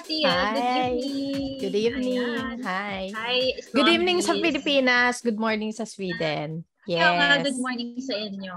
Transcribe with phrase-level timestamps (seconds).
[0.00, 0.24] Ate.
[0.24, 0.56] Hi.
[0.56, 0.64] Good
[0.96, 1.58] evening.
[1.60, 2.18] Good evening.
[2.24, 2.58] Ayan.
[2.64, 3.02] Hi.
[3.12, 3.36] Hi.
[3.76, 5.20] Good evening sa Pilipinas.
[5.20, 6.64] Good morning sa Sweden.
[6.88, 7.04] Yes.
[7.04, 8.56] Hello, good morning sa inyo.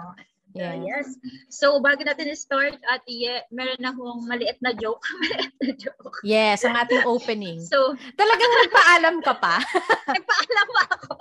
[0.56, 0.80] Yeah.
[0.80, 1.20] Uh, yes.
[1.52, 5.04] So, bago natin start, Ate, meron na akong maliit na joke.
[5.20, 6.16] maliit na joke.
[6.24, 7.60] Yes, ang ating opening.
[7.60, 9.60] so, talagang nagpaalam ka pa?
[10.08, 11.12] nagpaalam ako.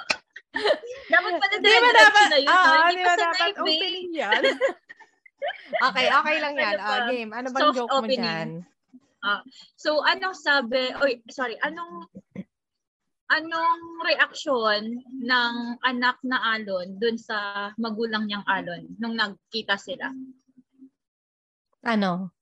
[1.11, 2.53] dapat pa na diretso na yun.
[2.53, 4.43] Oo, di ba dapat opening yan?
[5.91, 6.77] okay, okay lang yan.
[6.79, 7.31] Ano uh, game.
[7.35, 8.21] Ano bang joke opening.
[8.23, 8.49] mo dyan?
[9.23, 9.39] Uh,
[9.79, 12.11] so, anong sabi, oy, sorry, anong
[13.33, 20.13] anong reaksyon ng anak na Alon dun sa magulang niyang Alon nung nagkita sila?
[21.87, 22.35] Ano?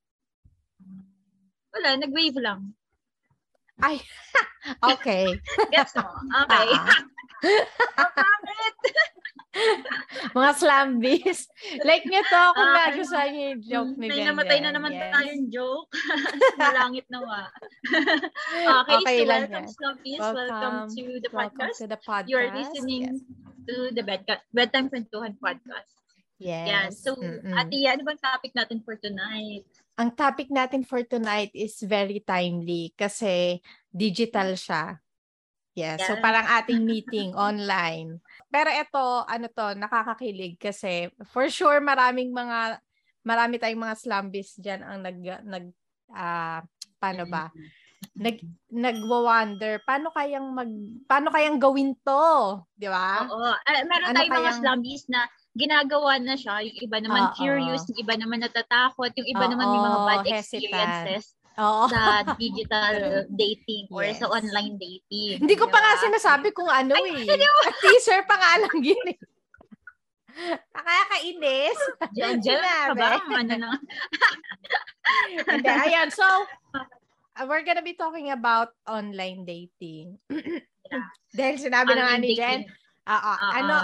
[1.70, 2.74] Wala, nag-wave lang.
[3.78, 4.02] Ay,
[4.92, 5.38] okay.
[5.70, 6.10] Gets mo?
[6.48, 6.68] Okay.
[7.40, 8.36] Uh-huh.
[10.36, 11.50] Mga slambis.
[11.82, 15.10] like nyo to, kung uh, nagustuhan niyo yung joke ni May namatay na naman yes.
[15.10, 15.90] tayong joke.
[16.62, 17.50] Malangit nawa.
[18.86, 20.20] okay, okay so welcome slumpies.
[20.22, 21.76] Welcome, welcome to the podcast.
[21.82, 22.30] to the podcast.
[22.30, 23.18] You are listening yes.
[23.66, 24.22] to the bed
[24.54, 25.98] Bedtime Kwentuhan podcast.
[26.40, 26.66] Yes.
[26.66, 26.86] Yeah.
[26.94, 27.52] So, Mm-mm.
[27.52, 29.66] Ate, ano bang topic natin for tonight?
[30.00, 33.60] Ang topic natin for tonight is very timely kasi
[33.92, 35.04] digital siya.
[35.76, 36.00] Yes.
[36.00, 36.06] Yeah.
[36.08, 38.24] So, parang ating meeting online.
[38.50, 42.82] Pero ito, ano to, nakakakilig kasi for sure maraming mga
[43.22, 45.66] marami tayong mga slumbies diyan ang nag nag
[46.10, 46.58] uh,
[46.98, 47.46] paano ba?
[48.18, 48.42] Nag
[48.74, 50.72] nagwo-wonder paano kayang mag
[51.06, 53.30] paano kayang gawin to, 'di ba?
[53.30, 53.54] Oo.
[53.54, 54.46] Uh, meron ano tayong kayang...
[54.50, 56.62] mga slumbies na ginagawa na siya.
[56.66, 57.38] Yung iba naman Uh-oh.
[57.38, 59.52] curious, yung iba naman natatakot, yung iba Uh-oh.
[59.54, 61.38] naman may mga bad experiences.
[61.60, 61.84] Oo.
[61.92, 62.96] sa digital
[63.40, 64.16] dating or yes.
[64.16, 65.44] sa online dating.
[65.44, 65.74] Hindi ko diba?
[65.76, 67.36] pa nga sinasabi kung ano Ay, eh.
[67.84, 69.18] Teaser pa nga lang yun eh.
[70.72, 71.78] Nakakainis.
[72.16, 73.08] Diyan, diyan ka ba?
[73.20, 73.70] Ano na?
[75.52, 76.08] Hindi, ayan.
[76.08, 80.16] So, uh, we're gonna be talking about online dating.
[80.32, 81.06] yeah.
[81.34, 82.60] Dahil sinabi online na nga ni Jen.
[83.04, 83.76] Uh, uh, uh, ano,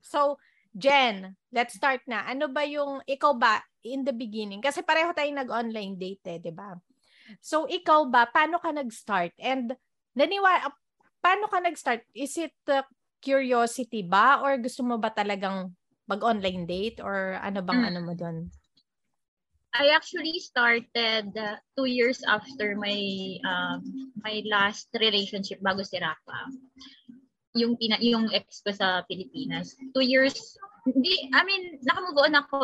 [0.00, 0.40] so,
[0.72, 2.24] Jen, let's start na.
[2.24, 6.54] Ano ba yung, ikaw ba, in the beginning, kasi pareho tayong nag-online date eh, di
[6.54, 6.70] ba?
[7.38, 9.38] So, ikaw ba, paano ka nag-start?
[9.38, 9.78] And,
[10.18, 10.66] naniwa,
[11.22, 12.02] paano ka nag-start?
[12.10, 12.82] Is it uh,
[13.22, 14.42] curiosity ba?
[14.42, 15.70] Or gusto mo ba talagang
[16.10, 16.98] mag-online date?
[16.98, 17.90] Or ano bang hmm.
[17.94, 18.50] ano mo doon?
[19.70, 22.98] I actually started uh, two years after my
[23.46, 26.50] um, my last relationship bago si Rafa
[27.54, 29.74] yung pina, yung ex ko sa Pilipinas.
[29.94, 30.34] Two years,
[30.86, 32.56] hindi, I mean, nakamove on ako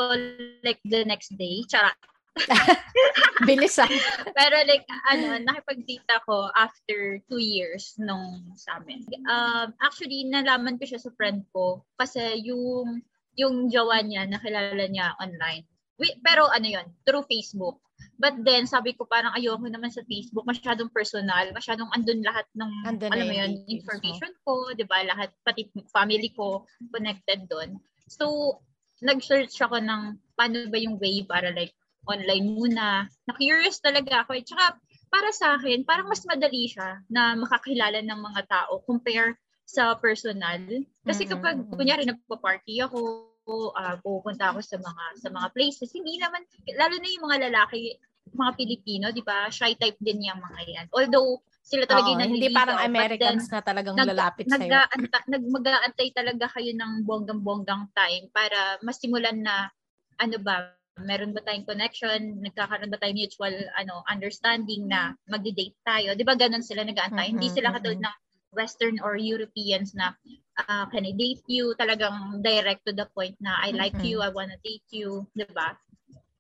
[0.63, 1.67] like the next day.
[1.67, 1.91] Tsara.
[3.49, 3.89] Bilis ah.
[4.33, 9.05] Pero like, ano, nakipag-date ako after two years nung sa amin.
[9.29, 13.01] Um, actually, nalaman ko siya sa friend ko kasi yung
[13.37, 15.69] yung jowa niya, nakilala niya online.
[16.01, 17.81] Wait, pero ano yon through Facebook.
[18.17, 22.73] But then, sabi ko parang ayoko naman sa Facebook, masyadong personal, masyadong andun lahat ng,
[22.89, 25.05] andun alam mo yun, information ko, di ba?
[25.05, 27.77] Lahat, pati family ko, connected doon.
[28.09, 28.57] So,
[29.05, 33.11] nag-search ako ng paano ba yung way para like online muna.
[33.27, 34.39] Na-curious talaga ako.
[34.39, 34.43] Eh.
[34.47, 34.79] Tsaka,
[35.11, 40.63] para sa akin, parang mas madali siya na makakilala ng mga tao compare sa personal.
[41.03, 46.43] Kasi kapag, kunyari, nagpa-party ako, uh, pupunta ako sa mga sa mga places, hindi naman
[46.75, 47.95] lalo na yung mga lalaki,
[48.35, 49.47] mga Pilipino, 'di ba?
[49.51, 50.87] Shy type din yung mga yan.
[50.91, 54.83] Although sila talaga yung Hindi parang Americans then, na talagang nag, lalapit nag, sa'yo.
[55.31, 59.71] nag, mag-aantay talaga kayo ng bonggang-bonggang time para masimulan na
[60.19, 60.75] ano ba,
[61.05, 66.17] meron ba tayong connection, nagkakaroon ba tayong mutual ano understanding na magdi-date tayo.
[66.17, 67.33] 'Di ba ganun sila nag-aantay?
[67.33, 68.17] Mm-hmm, Hindi sila katulad ng
[68.57, 70.17] Western or Europeans na
[70.65, 71.77] uh, can I date you?
[71.77, 74.09] Talagang direct to the point na I like mm-hmm.
[74.09, 75.77] you, I wanna date you, 'di ba?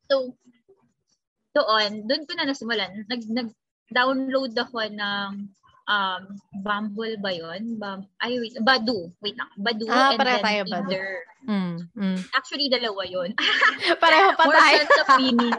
[0.08, 0.32] So
[1.52, 3.04] doon, doon ko na nasimulan.
[3.08, 5.28] Nag nag-download ako ng
[5.86, 6.22] um
[6.62, 7.78] Bumble ba 'yon?
[7.78, 9.10] Bum ay wait, Badu.
[9.22, 9.50] Wait lang.
[9.58, 11.08] Badu ah, and then tayo, Tinder.
[11.46, 12.18] Mm, mm.
[12.34, 13.30] Actually dalawa 'yon.
[14.02, 14.76] pareho pa More tayo.
[14.82, 15.58] sense of meaning.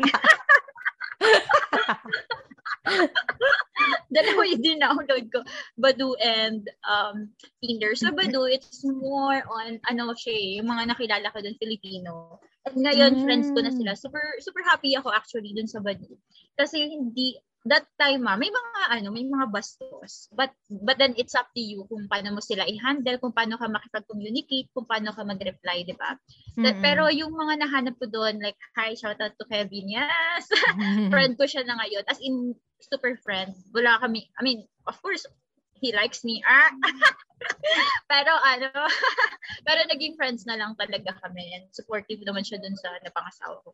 [4.07, 5.43] Dalawa yung din-download ko.
[5.75, 7.93] Badu and um, Tinder.
[7.95, 12.39] So, Badu, it's more on, ano siya eh, yung mga nakilala ko dun, Filipino.
[12.67, 13.23] At ngayon, mm.
[13.23, 13.91] friends ko na sila.
[13.95, 16.19] Super, super happy ako actually dun sa Badu.
[16.55, 20.29] Kasi hindi, that time ah, may mga ano, may mga bastos.
[20.35, 23.65] But but then it's up to you kung paano mo sila i-handle, kung paano ka
[23.65, 26.15] makipag-communicate, kung paano ka mag-reply, 'di ba?
[26.59, 26.81] Mm-hmm.
[26.85, 29.89] Pero yung mga nahanap ko doon like hi, shout out to Kevin.
[29.89, 30.45] Yes.
[30.77, 31.09] Mm-hmm.
[31.13, 32.05] friend ko siya na ngayon.
[32.05, 33.57] As in super friend.
[33.73, 35.25] Wala kami, I mean, of course,
[35.81, 36.41] he likes me.
[36.45, 36.69] Ah.
[38.11, 38.69] pero ano,
[39.67, 43.73] pero naging friends na lang talaga kami and supportive naman siya dun sa napangasawa ko.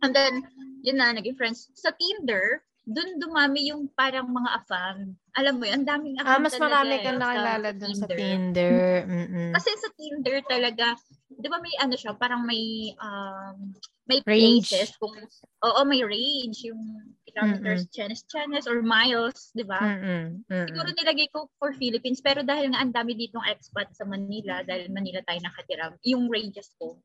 [0.00, 0.46] And then,
[0.86, 1.74] yun na, naging friends.
[1.74, 5.12] Sa Tinder, doon dumami yung parang mga afam.
[5.36, 9.04] Alam mo yun, ang daming afam Ah, mas marami eh, kang nakilala doon sa Tinder.
[9.04, 9.52] Mm-mm.
[9.52, 10.96] Kasi sa Tinder talaga,
[11.28, 13.76] di ba may ano siya, parang may um,
[14.08, 14.72] may range.
[14.72, 15.12] places kung
[15.68, 19.84] oo may range yung kilometers, chenes chenes or miles, di ba?
[20.48, 24.88] Siguro nilagay ko for Philippines pero dahil nga ang dami ditong expat sa Manila dahil
[24.88, 26.96] Manila tayo nakatira, yung ranges ko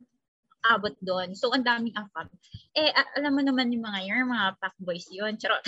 [0.63, 1.35] abot doon.
[1.35, 2.31] So, ang daming afam.
[2.73, 2.89] Eh,
[3.19, 5.35] alam mo naman yung mga yun, mga pack boys yun.
[5.35, 5.63] Charot.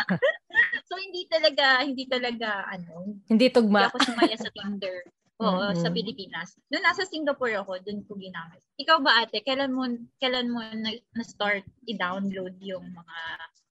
[0.88, 3.18] so, hindi talaga, hindi talaga, ano.
[3.26, 3.88] Hindi tugma.
[3.88, 4.96] Hindi ako sumaya sa Tinder.
[5.42, 5.82] Oo, mm-hmm.
[5.82, 6.48] sa Pilipinas.
[6.70, 8.62] Noong nasa Singapore ako, doon ko ginamit.
[8.78, 9.90] Ikaw ba ate, kailan mo,
[10.22, 13.18] kailan mo na, na-start i-download yung mga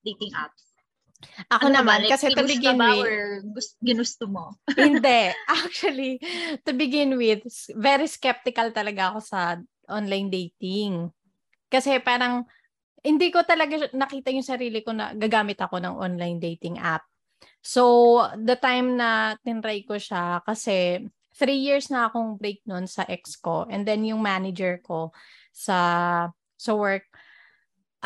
[0.04, 0.72] dating apps?
[1.48, 3.06] Ako ano naman, like, kasi to begin ba with...
[3.06, 3.18] Or
[3.56, 4.58] gusto, ginusto mo?
[4.74, 5.30] hindi.
[5.62, 6.18] Actually,
[6.66, 7.46] to begin with,
[7.78, 9.40] very skeptical talaga ako sa
[9.88, 11.10] online dating.
[11.72, 12.44] Kasi parang,
[13.02, 17.02] hindi ko talaga nakita yung sarili ko na gagamit ako ng online dating app.
[17.62, 21.02] So, the time na tinry ko siya, kasi
[21.34, 23.66] three years na akong break noon sa ex ko.
[23.66, 25.10] And then yung manager ko
[25.50, 27.10] sa sa work,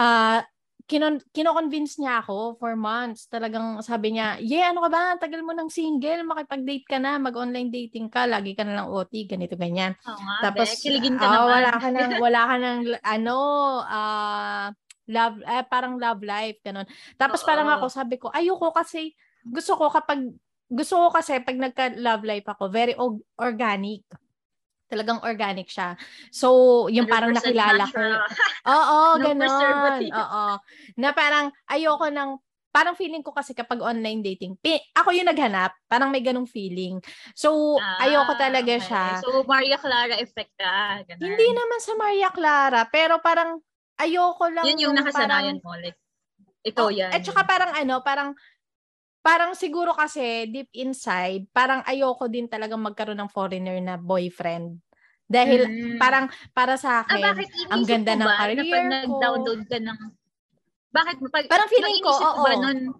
[0.00, 0.40] uh,
[0.86, 3.26] kinon kino-convince niya ako for months.
[3.26, 5.02] Talagang sabi niya, "Yeah, ano ka ba?
[5.18, 9.26] Tagal mo ng single, makipag-date ka na, mag-online dating ka, lagi ka na lang OT,
[9.26, 11.50] ganito ganyan." Nga, Tapos be, kiligin ka uh, naman.
[11.58, 13.38] wala ka nang wala ka nang ano,
[13.82, 14.66] uh,
[15.10, 16.86] love eh, parang love life ganun.
[17.18, 17.48] Tapos Oo.
[17.50, 19.14] parang ako sabi ko, ayoko kasi
[19.46, 20.22] gusto ko kapag
[20.66, 22.94] gusto ko kasi pag nagka-love life ako, very
[23.38, 24.02] organic.
[24.86, 25.98] Talagang organic siya.
[26.30, 27.98] So, yung parang nakilala ko.
[28.76, 30.02] Oo, no ganun.
[30.14, 30.44] Oo.
[30.98, 32.38] Na parang ayoko ng
[32.76, 34.52] parang feeling ko kasi kapag online dating,
[34.92, 37.00] ako yung naghanap, parang may ganung feeling.
[37.32, 38.84] So, ah, ayoko talaga okay.
[38.84, 39.04] siya.
[39.24, 41.00] So, Maria Clara effect ka.
[41.08, 41.24] Ganun.
[41.24, 43.64] Hindi naman sa Maria Clara, pero parang
[43.96, 44.68] ayoko lang.
[44.68, 45.80] Yun yung nakasanayan parang, mo.
[45.80, 45.98] Like,
[46.68, 47.16] ito oh, yan.
[47.16, 48.36] At saka parang ano, parang
[49.26, 54.78] parang siguro kasi deep inside, parang ayoko din talaga magkaroon ng foreigner na boyfriend.
[55.26, 55.98] Dahil mm.
[55.98, 57.34] parang para sa akin, ah,
[57.74, 59.98] ang ganda ng career na pag nag-download ka ng
[60.94, 62.42] bakit pag parang feeling ko, oo.
[62.46, 62.94] Ba nun,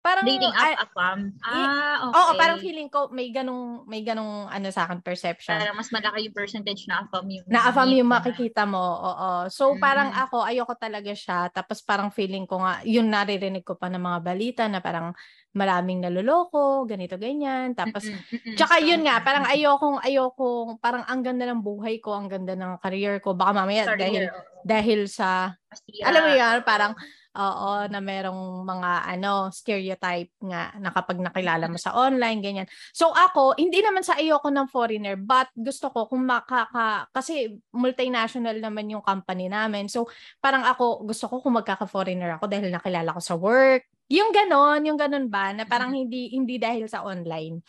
[0.00, 1.28] Parang dating app apam.
[1.44, 2.16] Ah, okay.
[2.16, 5.52] Oo, parang feeling ko may ganung may ganung ano sa akin perception.
[5.52, 8.80] Parang mas malaki yung percentage na afam yung na afam yung makikita mo.
[8.80, 9.30] Oo.
[9.52, 9.84] So mm-hmm.
[9.84, 11.52] parang ako ayoko talaga siya.
[11.52, 15.12] Tapos parang feeling ko nga yun naririnig ko pa ng mga balita na parang
[15.52, 17.76] maraming naloloko, ganito ganyan.
[17.76, 18.56] Tapos mm-hmm.
[18.56, 22.80] tsaka yun nga, parang ayokong ayokong parang ang ganda ng buhay ko, ang ganda ng
[22.80, 23.36] career ko.
[23.36, 24.00] Baka mamaya career.
[24.00, 24.22] dahil
[24.64, 26.08] dahil sa Masira.
[26.08, 26.96] alam mo yan, parang
[27.30, 32.66] Oo, na merong mga ano, stereotype nga na kapag nakilala mo sa online, ganyan.
[32.90, 38.58] So ako, hindi naman sa ayoko ng foreigner, but gusto ko kung makaka, kasi multinational
[38.58, 39.86] naman yung company namin.
[39.86, 40.10] So
[40.42, 43.86] parang ako, gusto ko kung magkaka-foreigner ako dahil nakilala ko sa work.
[44.10, 46.02] Yung ganon, yung ganon ba, na parang mm-hmm.
[46.10, 47.62] hindi, hindi dahil sa online.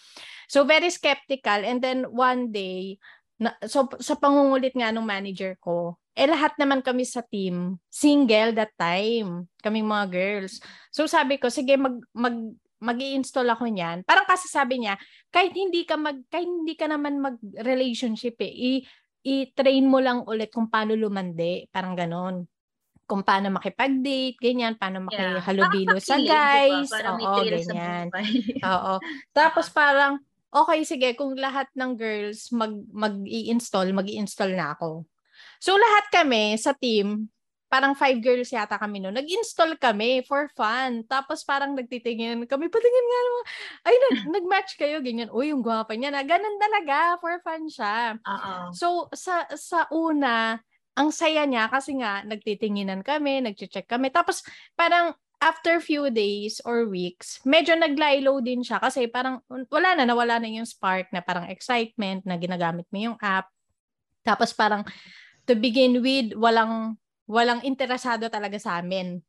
[0.50, 1.62] So very skeptical.
[1.62, 2.98] And then one day,
[3.38, 8.52] na, so sa pangungulit nga ng manager ko, eh lahat naman kami sa team single
[8.52, 10.60] that time, kaming mga girls.
[10.92, 12.36] So sabi ko, sige mag mag
[12.81, 14.02] mag-i-install ako niyan.
[14.04, 14.98] Parang kasi sabi niya,
[15.30, 18.72] kahit hindi ka mag kahit hindi ka naman mag-relationship eh, i
[19.22, 22.50] i-train mo lang ulit kung paano lumande, parang ganon.
[23.06, 26.08] Kung paano makipag-date, ganyan, paano makihalubilo yeah.
[26.10, 26.90] sa guys.
[26.90, 27.12] Diba?
[27.22, 28.06] Oo, ganyan.
[28.65, 28.94] Oo.
[29.30, 30.18] Tapos parang
[30.50, 35.06] okay, sige, kung lahat ng girls mag, mag-i-install, mag i-install na ako.
[35.62, 37.30] So, lahat kami sa team,
[37.72, 39.15] parang five girls yata kami noon.
[39.15, 41.08] Nag-install kami for fun.
[41.08, 43.44] Tapos parang nagtitingin kami, patingin nga naman.
[43.86, 45.32] Ay, nag, nag-match kayo, ganyan.
[45.32, 46.25] Uy, yung gwapa niya na.
[46.25, 48.20] Ganun talaga, for fun siya.
[48.20, 48.75] Uh-oh.
[48.75, 50.60] So, sa, sa una,
[51.00, 54.12] ang saya niya kasi nga, nagtitinginan kami, nag-check kami.
[54.12, 54.44] Tapos,
[54.75, 60.38] parang after few days or weeks, medyo naglaylo din siya kasi parang wala na, nawala
[60.38, 63.50] na yung spark na parang excitement na ginagamit mo yung app.
[64.22, 64.86] Tapos parang
[65.51, 66.96] to begin with, walang
[67.27, 69.20] walang interesado talaga sa amin.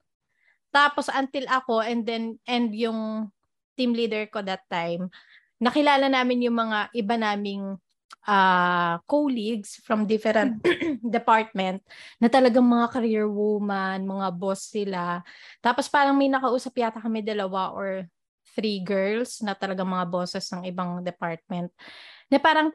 [0.70, 3.26] Tapos until ako and then and yung
[3.74, 5.10] team leader ko that time,
[5.58, 7.74] nakilala namin yung mga iba naming
[8.26, 10.62] uh, colleagues from different
[11.02, 11.82] department
[12.22, 15.26] na talagang mga career woman, mga boss sila.
[15.58, 18.06] Tapos parang may nakausap yata kami dalawa or
[18.52, 21.72] three girls na talagang mga bosses ng ibang department.
[22.28, 22.70] Na parang,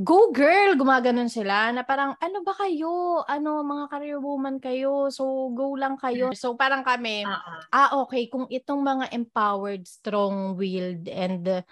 [0.00, 0.72] go girl!
[0.80, 1.68] Gumaganon sila.
[1.76, 3.20] Na parang, ano ba kayo?
[3.28, 5.12] Ano, mga career woman kayo.
[5.12, 6.32] So, go lang kayo.
[6.32, 7.68] So, parang kami, uh-uh.
[7.68, 8.26] ah, okay.
[8.32, 11.62] Kung itong mga empowered, strong-willed, and uh,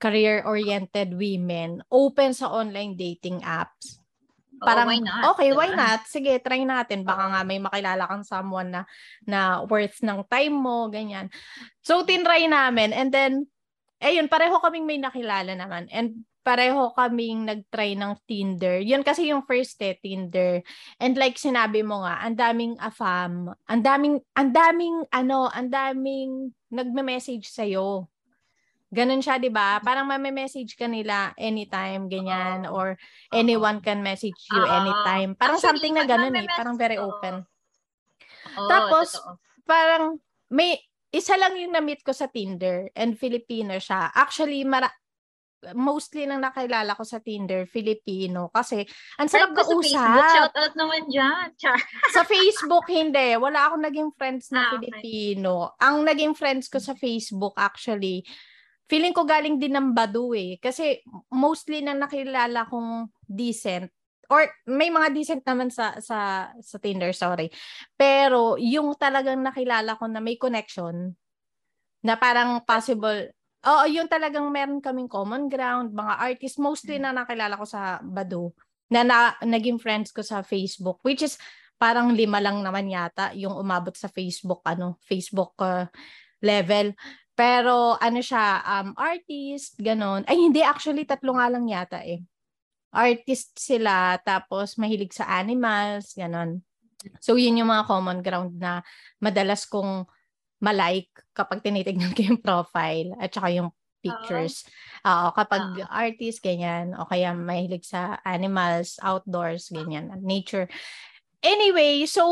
[0.00, 4.00] career-oriented women open sa online dating apps.
[4.64, 5.22] parang, oh, why not?
[5.36, 5.58] okay, diba?
[5.60, 6.00] why not?
[6.08, 7.04] Sige, try natin.
[7.04, 8.82] Baka nga may makilala kang someone na,
[9.28, 11.28] na worth ng time mo, ganyan.
[11.84, 12.96] So, tinry namin.
[12.96, 13.44] And then,
[14.00, 15.92] ayun, pareho kaming may nakilala naman.
[15.92, 18.84] And pareho kaming nag-try ng Tinder.
[18.84, 20.60] Yun kasi yung first eh, Tinder.
[21.00, 26.52] And like sinabi mo nga, ang daming afam, ang daming, ang daming, ano, ang daming
[26.68, 28.12] nagme-message sa'yo.
[28.94, 29.82] Ganun siya, di ba?
[29.82, 32.68] Parang may-message ka nila anytime, ganyan.
[32.68, 32.88] Uh, or
[33.34, 35.34] anyone can message you uh, anytime.
[35.34, 36.46] Parang actually, something na ganun eh.
[36.54, 37.42] Parang very open.
[38.54, 39.34] Oh, Tapos, totoo.
[39.66, 40.22] parang
[40.52, 40.78] may,
[41.10, 44.14] isa lang yung na-meet ko sa Tinder and Filipino siya.
[44.14, 44.92] Actually, mara
[45.72, 48.52] mostly nang nakilala ko sa Tinder, Filipino.
[48.52, 48.84] Kasi,
[49.16, 49.72] ang sarap kausap.
[49.72, 51.46] Sa Facebook, shout out naman dyan.
[51.56, 51.78] Char.
[52.16, 53.38] sa Facebook, hindi.
[53.40, 55.72] Wala akong naging friends na ah, Filipino.
[55.72, 55.80] Okay.
[55.88, 58.26] Ang naging friends ko sa Facebook, actually,
[58.84, 60.60] feeling ko galing din ng Badu eh.
[60.60, 61.00] Kasi,
[61.32, 63.88] mostly nang nakilala kong decent,
[64.28, 67.52] or may mga decent naman sa sa sa Tinder, sorry.
[67.96, 71.12] Pero yung talagang nakilala ko na may connection
[72.04, 73.32] na parang possible
[73.64, 78.52] Oo, yun talagang meron kaming common ground, mga artists, mostly na nakilala ko sa Badu,
[78.92, 81.40] na, na naging friends ko sa Facebook, which is
[81.80, 85.88] parang lima lang naman yata yung umabot sa Facebook, ano, Facebook uh,
[86.44, 86.92] level.
[87.34, 90.22] Pero ano siya, um, artist, ganon.
[90.28, 92.22] Ay, hindi, actually, tatlo nga lang yata eh.
[92.94, 96.62] Artist sila, tapos mahilig sa animals, ganon.
[97.18, 98.84] So, yun yung mga common ground na
[99.18, 100.06] madalas kong
[100.64, 103.68] malike kapag tinitignan ko yung profile at saka yung
[104.00, 104.64] pictures.
[105.04, 106.92] Oo, uh, kapag uh, artist, ganyan.
[106.96, 110.68] O kaya mahilig sa animals, outdoors, ganyan, nature.
[111.44, 112.24] Anyway, so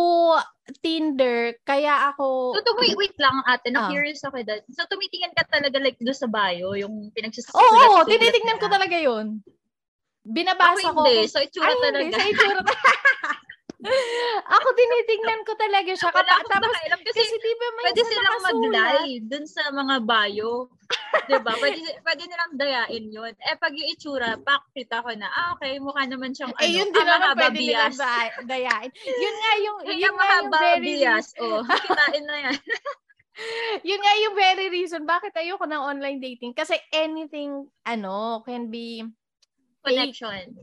[0.80, 2.56] Tinder, kaya ako...
[2.56, 4.62] So, to, wait, lang ate, na-curious uh, ako dahil.
[4.72, 7.60] So, tumitingin ka talaga like do sa bio, yung pinagsusulat.
[7.60, 9.42] Oo, oh, oh, tinitingnan ko talaga yun.
[10.22, 11.02] Binabasa ako.
[11.02, 12.04] Hindi, so itsura Ay, talaga.
[12.06, 12.60] Hindi, sa itsura
[14.56, 16.10] ako tinitingnan ko talaga siya.
[16.14, 20.70] Wala akong tapos, kasi, kasi di ba may pwede silang mag-live dun sa mga bio.
[21.26, 21.52] diba?
[21.58, 23.32] Pwede, pwede nilang dayain yun.
[23.36, 26.88] Eh, pag yung itsura, pakita ko na, ah, okay, mukha naman siyang eh, ano, yun
[26.94, 27.96] din naman pwede nilang
[28.46, 28.90] dayain.
[29.06, 30.92] Yun nga yung, yun, yun nga yung very...
[31.02, 31.26] bias.
[31.42, 32.56] Oh, kitain na yan.
[33.88, 36.54] yun nga yung very reason bakit ayoko ng online dating.
[36.54, 39.02] Kasi anything, ano, can be
[39.82, 40.54] connection.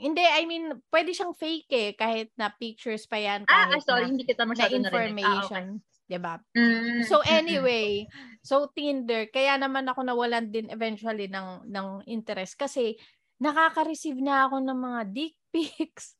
[0.00, 3.44] Hindi, I mean, pwede siyang fake eh, kahit na pictures pa yan.
[3.44, 5.66] Ah, kahit ah, sorry, na, hindi kita masyado na information.
[5.76, 5.88] Ah, okay.
[6.10, 6.34] Diba?
[6.58, 7.06] Mm.
[7.06, 8.08] So anyway,
[8.42, 12.98] so Tinder, kaya naman ako nawalan din eventually ng, ng interest kasi
[13.38, 16.18] nakaka-receive na ako ng mga dick pics.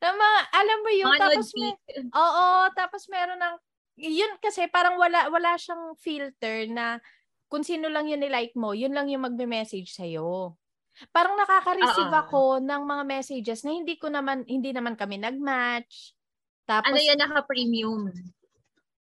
[0.00, 1.74] ng mga, alam mo yun, mga tapos may,
[2.16, 3.56] oo, tapos meron ng,
[4.00, 6.96] yun kasi parang wala, wala siyang filter na
[7.52, 10.56] kung sino lang yun ni-like mo, yun lang yung magme-message sa'yo
[11.08, 12.24] parang nakaka-receive Uh-oh.
[12.28, 16.12] ako ng mga messages na hindi ko naman, hindi naman kami nag-match.
[16.68, 18.12] Tapos, ano yan, naka-premium?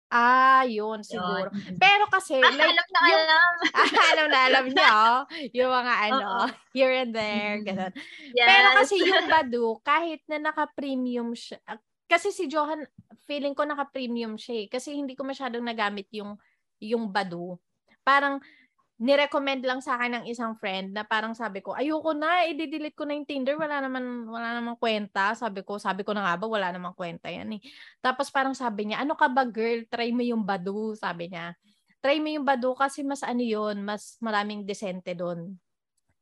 [0.09, 1.53] Ah, yun, siguro.
[1.53, 1.77] Yun.
[1.77, 3.53] Pero kasi, ah, like, alam na yung, alam.
[3.77, 5.21] ah, alam na alam niyo, oh.
[5.53, 6.49] yung mga ano, Uh-oh.
[6.73, 7.93] here and there, ganun.
[8.33, 8.49] Yes.
[8.49, 11.61] Pero kasi yung Badu, kahit na naka-premium siya,
[12.09, 12.89] kasi si Johan,
[13.29, 16.41] feeling ko naka-premium siya eh, kasi hindi ko masyadong nagamit yung
[16.81, 17.61] yung Badu.
[18.01, 18.41] Parang
[18.99, 23.07] nirecommend lang sa akin ng isang friend na parang sabi ko, ayoko na, i-delete ko
[23.07, 25.39] na yung Tinder, wala naman, wala naman kwenta.
[25.39, 27.63] Sabi ko, sabi ko na nga ba, wala naman kwenta yan eh.
[28.03, 31.55] Tapos parang sabi niya, ano ka ba girl, try mo yung Badu, sabi niya.
[32.03, 35.55] Try mo yung Badu kasi mas ano yun, mas maraming desente doon.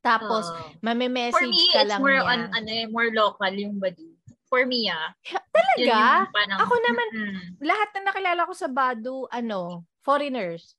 [0.05, 2.29] Tapos, uh, mame-message me, ka lang more niya.
[2.29, 4.05] On, ano, eh, more local yung Badu.
[4.47, 5.11] For me, ah.
[5.51, 6.29] Talaga?
[6.29, 7.39] Parang, Ako naman, mm.
[7.59, 10.77] lahat na nakilala ko sa Badu, ano, foreigners.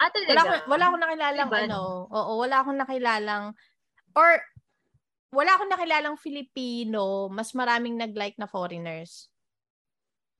[0.00, 0.30] Ah, talaga?
[0.30, 1.62] Wala, akong, wala akong nakilalang diba?
[1.70, 1.80] ano.
[2.10, 3.44] Oo, wala akong nakilalang
[4.14, 4.30] or
[5.34, 9.26] wala akong nakilalang Filipino, mas maraming nag-like na foreigners.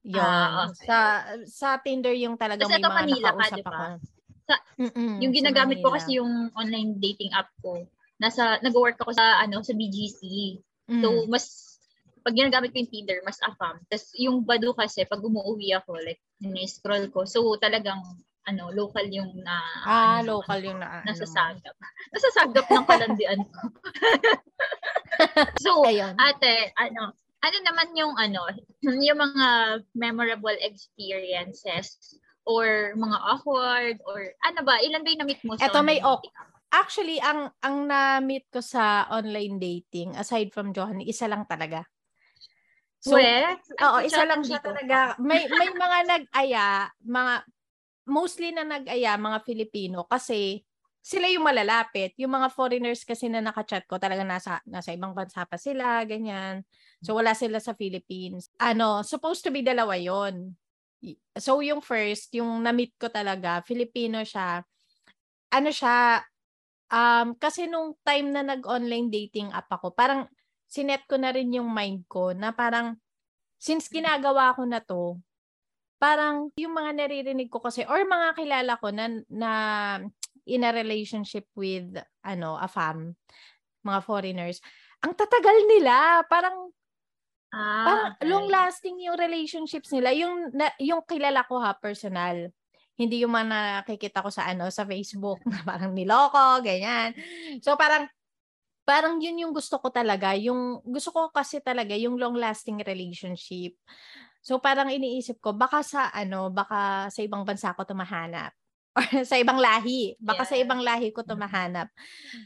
[0.04, 0.20] Yun.
[0.20, 0.84] Ah, okay.
[0.84, 0.98] Sa
[1.48, 3.72] sa Tinder yung talagang may mga Manila nakausap ka, diba?
[3.72, 3.84] ako.
[4.44, 4.54] Sa,
[5.24, 7.80] yung ginagamit ko kasi yung online dating app ko.
[8.20, 10.20] Nasa nag-work ako sa ano sa BGC.
[10.92, 11.00] Mm.
[11.00, 11.44] So mas
[12.20, 13.80] pag ginagamit ko yung Tinder, mas afam.
[13.88, 17.28] Tapos yung Badu kasi, pag umuwi ako, like, ni-scroll ko.
[17.28, 18.00] So talagang
[18.44, 21.74] ano, local yung na Ah, ano, local yung na nasa sagap.
[22.12, 23.60] Nasa sagap ng kalandian ko.
[25.64, 26.14] so, Ayun.
[26.16, 27.12] ate, ano,
[27.44, 28.48] ano naman yung ano,
[29.06, 29.46] yung mga
[29.92, 35.80] memorable experiences or mga awkward or ano ba, ilan ba yung na-meet mo sa Ito
[35.84, 36.32] may awkward.
[36.74, 41.86] Actually, ang ang na-meet ko sa online dating aside from Johan, isa lang talaga.
[42.98, 43.22] So, We?
[43.84, 45.14] oo, isa lang siya talaga.
[45.20, 47.34] May may mga nag-aya, mga
[48.04, 50.64] mostly na nag-aya mga Filipino kasi
[51.04, 52.16] sila yung malalapit.
[52.16, 56.64] Yung mga foreigners kasi na nakachat ko, talaga nasa, nasa ibang bansa pa sila, ganyan.
[57.04, 58.48] So, wala sila sa Philippines.
[58.56, 60.56] Ano, supposed to be dalawa yon
[61.36, 64.64] So, yung first, yung na-meet ko talaga, Filipino siya.
[65.52, 66.24] Ano siya,
[66.88, 70.24] um, kasi nung time na nag-online dating app ako, parang
[70.64, 72.96] sinet ko na rin yung mind ko na parang,
[73.60, 75.20] since ginagawa ko na to,
[76.04, 79.52] parang yung mga naririnig ko kasi, or mga kilala ko na, na
[80.44, 83.16] in a relationship with ano, a fam,
[83.80, 84.60] mga foreigners,
[85.00, 86.68] ang tatagal nila, parang
[87.56, 88.28] ah, parang okay.
[88.28, 90.12] long lasting yung relationships nila.
[90.12, 92.52] Yung na, yung kilala ko ha, personal.
[93.00, 97.16] Hindi yung mga nakikita ko sa ano sa Facebook na parang niloko, ganyan.
[97.64, 98.12] So parang
[98.84, 100.36] parang yun yung gusto ko talaga.
[100.36, 103.72] Yung gusto ko kasi talaga yung long lasting relationship.
[104.44, 108.52] So parang iniisip ko baka sa ano, baka sa ibang bansa ko tumahanap
[108.98, 110.14] or sa ibang lahi.
[110.22, 110.50] Baka yeah.
[110.50, 111.90] sa ibang lahi ko to mahanap.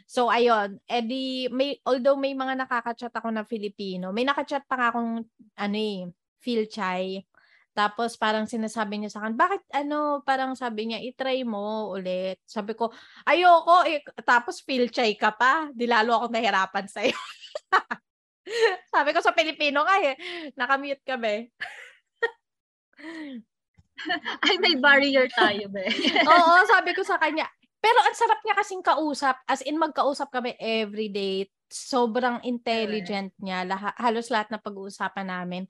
[0.08, 0.80] So, ayun.
[0.88, 5.28] Edi, eh, may, although may mga nakaka-chat ako na Filipino, may nakachat pa nga akong,
[5.60, 6.08] ano eh,
[6.40, 7.20] Phil Chai.
[7.76, 12.40] Tapos parang sinasabi niya sa akin, bakit ano, parang sabi niya, itry mo ulit.
[12.48, 12.90] Sabi ko,
[13.28, 13.84] ayoko.
[13.84, 14.00] Eh.
[14.24, 15.68] Tapos Phil Chai ka pa.
[15.70, 17.14] Di lalo ako nahirapan sa'yo.
[18.94, 20.16] sabi ko sa Pilipino ka eh.
[20.56, 21.52] Nakamute kami.
[24.46, 25.86] Ay, may barrier tayo, be.
[26.30, 27.46] Oo, sabi ko sa kanya.
[27.78, 29.38] Pero ang sarap niya kasing kausap.
[29.46, 33.62] As in, magkausap kami every day sobrang intelligent niya.
[33.68, 35.62] Lahat, halos lahat na pag-uusapan namin.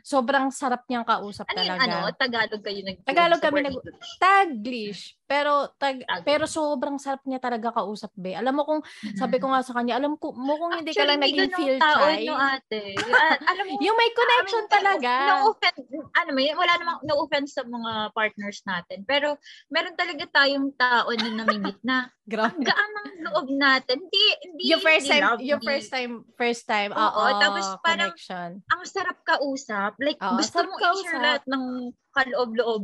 [0.00, 1.84] Sobrang sarap niyang kausap ano talaga.
[1.84, 2.16] Ano ano?
[2.16, 3.76] Tagalog kayo nag Tagalog kami nag
[4.16, 5.14] Taglish.
[5.26, 8.36] Pero tag pero sobrang sarap niya talaga kausap, be.
[8.36, 8.80] Alam mo kung
[9.16, 11.76] sabi ko nga sa kanya, alam ko mo kung hindi Actually, ka lang naging feel
[11.80, 12.22] shy.
[12.28, 12.82] No, ate.
[12.98, 15.12] Uh, alam mo, yung may connection mean, talaga.
[15.30, 18.98] No offense, ano mo, wala namang no offense sa mga partners natin.
[19.08, 19.38] Pero
[19.72, 22.54] meron talaga tayong tao na namimit na Grabe.
[22.54, 23.98] Ang gaan ng loob natin.
[23.98, 28.14] Hindi, hindi, yung first time, love, yung first time, first time, oo, oo tapos parang,
[28.14, 28.50] connection.
[28.62, 29.98] ang sarap kausap.
[29.98, 32.82] Like, oo, gusto mo i-share lahat ng kaloob-loob.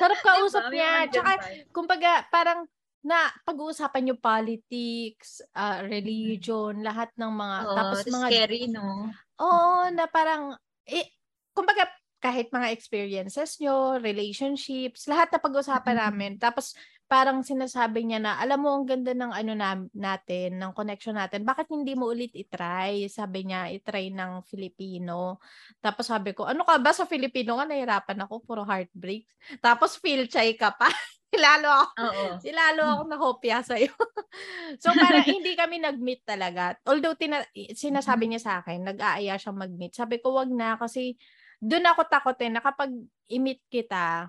[0.00, 0.74] sarap kausap diba?
[0.74, 0.92] niya.
[1.12, 1.32] Tsaka,
[1.70, 2.64] kumbaga, parang,
[3.02, 9.10] na pag-uusapan yung politics, uh, religion, lahat ng mga, oh, tapos mga, scary, no?
[9.42, 10.54] Oo, na parang,
[10.86, 11.10] eh,
[11.50, 11.90] kumbaga,
[12.22, 16.06] kahit mga experiences nyo, relationships, lahat na pag-usapan mm-hmm.
[16.06, 16.32] namin.
[16.38, 16.78] Tapos,
[17.12, 21.44] parang sinasabi niya na, alam mo, ang ganda ng ano na, natin, ng connection natin.
[21.44, 23.04] Bakit hindi mo ulit itry?
[23.12, 25.36] Sabi niya, itry ng Filipino.
[25.84, 27.68] Tapos sabi ko, ano ka ba sa Filipino nga?
[27.68, 29.28] Nahirapan ako, puro heartbreak.
[29.60, 30.88] Tapos feel chay ka pa.
[31.36, 32.26] Lalo ako, Oo.
[32.44, 33.88] lalo ako nakopya sa'yo.
[34.84, 36.76] so, parang hindi kami nag-meet talaga.
[36.84, 39.96] Although, tina- sinasabi niya sa akin, nag-aaya siyang mag-meet.
[39.96, 41.16] Sabi ko, wag na kasi
[41.56, 42.92] doon ako takotin na kapag
[43.32, 44.28] i-meet kita,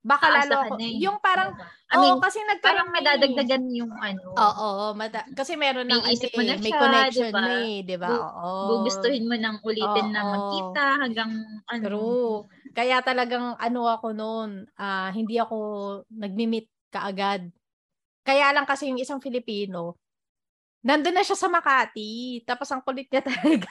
[0.00, 0.96] Baka lalo ako, eh.
[0.96, 1.52] yung parang,
[1.92, 4.32] I mean, oo, kasi nagkaroon parang madadagdagan yung ano.
[4.32, 7.40] Oo, mada, kasi meron ng, ano, mo na eh, siya, may connection diba?
[7.44, 8.08] na eh, di ba?
[8.08, 8.50] Oo.
[8.64, 11.32] Gugustuhin mo nang ulitin oo, na magkita hanggang
[11.68, 11.84] ano.
[11.84, 12.36] True.
[12.72, 15.56] Kaya talagang ano ako noon, uh, hindi ako
[16.08, 17.52] nagmi-meet kaagad.
[18.24, 20.00] Kaya lang kasi yung isang Filipino,
[20.80, 23.68] nandun na siya sa Makati, tapos ang kulit niya talaga.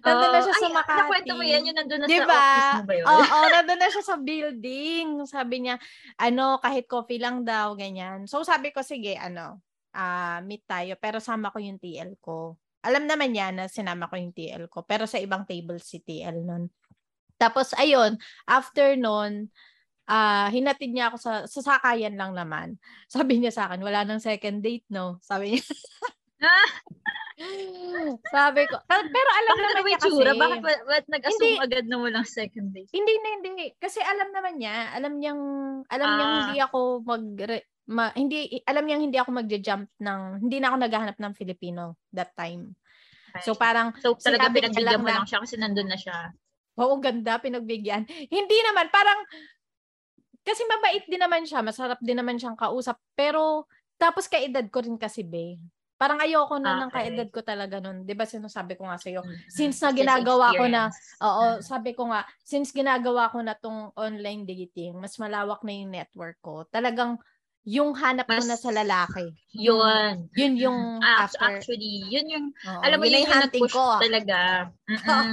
[0.00, 1.00] Nandun na siya sa Makati.
[1.04, 2.32] Nakwento mo yan, yung nandun na diba?
[2.32, 3.04] sa office mo ba yun?
[3.04, 5.06] Oo, oh, nandun na siya sa building.
[5.28, 5.76] Sabi niya,
[6.16, 8.24] ano, kahit coffee lang daw, ganyan.
[8.24, 9.60] So, sabi ko, sige, ano,
[9.92, 12.56] uh, meet tayo, pero sama ko yung TL ko.
[12.84, 16.40] Alam naman niya na sinama ko yung TL ko, pero sa ibang table si TL
[16.40, 16.72] nun.
[17.36, 18.16] Tapos, ayun,
[18.48, 19.52] after nun,
[20.08, 22.80] uh, hinatid niya ako sa, sa sakayan lang naman.
[23.12, 25.20] Sabi niya sa akin, wala nang second date, no?
[25.20, 25.64] Sabi niya.
[28.34, 28.76] Sabi ko.
[28.86, 30.22] Pero alam Bakit naman niya kasi.
[30.22, 32.90] Bakit ba't nag-assume hindi, agad na walang second date?
[32.94, 33.66] Hindi na, hindi.
[33.76, 34.94] Kasi alam naman niya.
[34.94, 35.40] Alam niyang,
[35.90, 36.14] alam ah.
[36.14, 37.24] niyang hindi ako mag,
[37.90, 42.32] ma, hindi, alam niyang hindi ako magja-jump ng, hindi na ako naghahanap ng Filipino that
[42.38, 42.78] time.
[43.34, 43.50] Okay.
[43.50, 46.30] So parang, so talaga pinagbigyan mo lang siya kasi nandun na siya.
[46.78, 48.06] Oo, ganda, pinagbigyan.
[48.06, 49.18] Hindi naman, parang,
[50.46, 53.66] kasi mabait din naman siya, masarap din naman siyang kausap, pero,
[53.98, 55.58] tapos kaedad ko rin kasi, be.
[56.04, 56.80] Parang ayoko na okay.
[56.84, 58.04] ng kaedad ko talaga nun.
[58.04, 59.48] 'Di ba sinasabi ko nga sa iyo, mm-hmm.
[59.48, 60.92] since na ginagawa ko na,
[61.24, 61.60] oo, mm.
[61.64, 66.36] sabi ko nga, since ginagawa ko na tong online dating, mas malawak na yung network
[66.44, 66.68] ko.
[66.68, 67.16] Talagang
[67.64, 69.32] yung hanap mas, ko na sa lalaki.
[69.56, 70.28] Yun.
[70.36, 71.40] Yun yung ah, after.
[71.40, 73.96] Actually, yun yung, oo, alam mo, yun, yun yung nag-push ko.
[74.04, 74.68] talaga.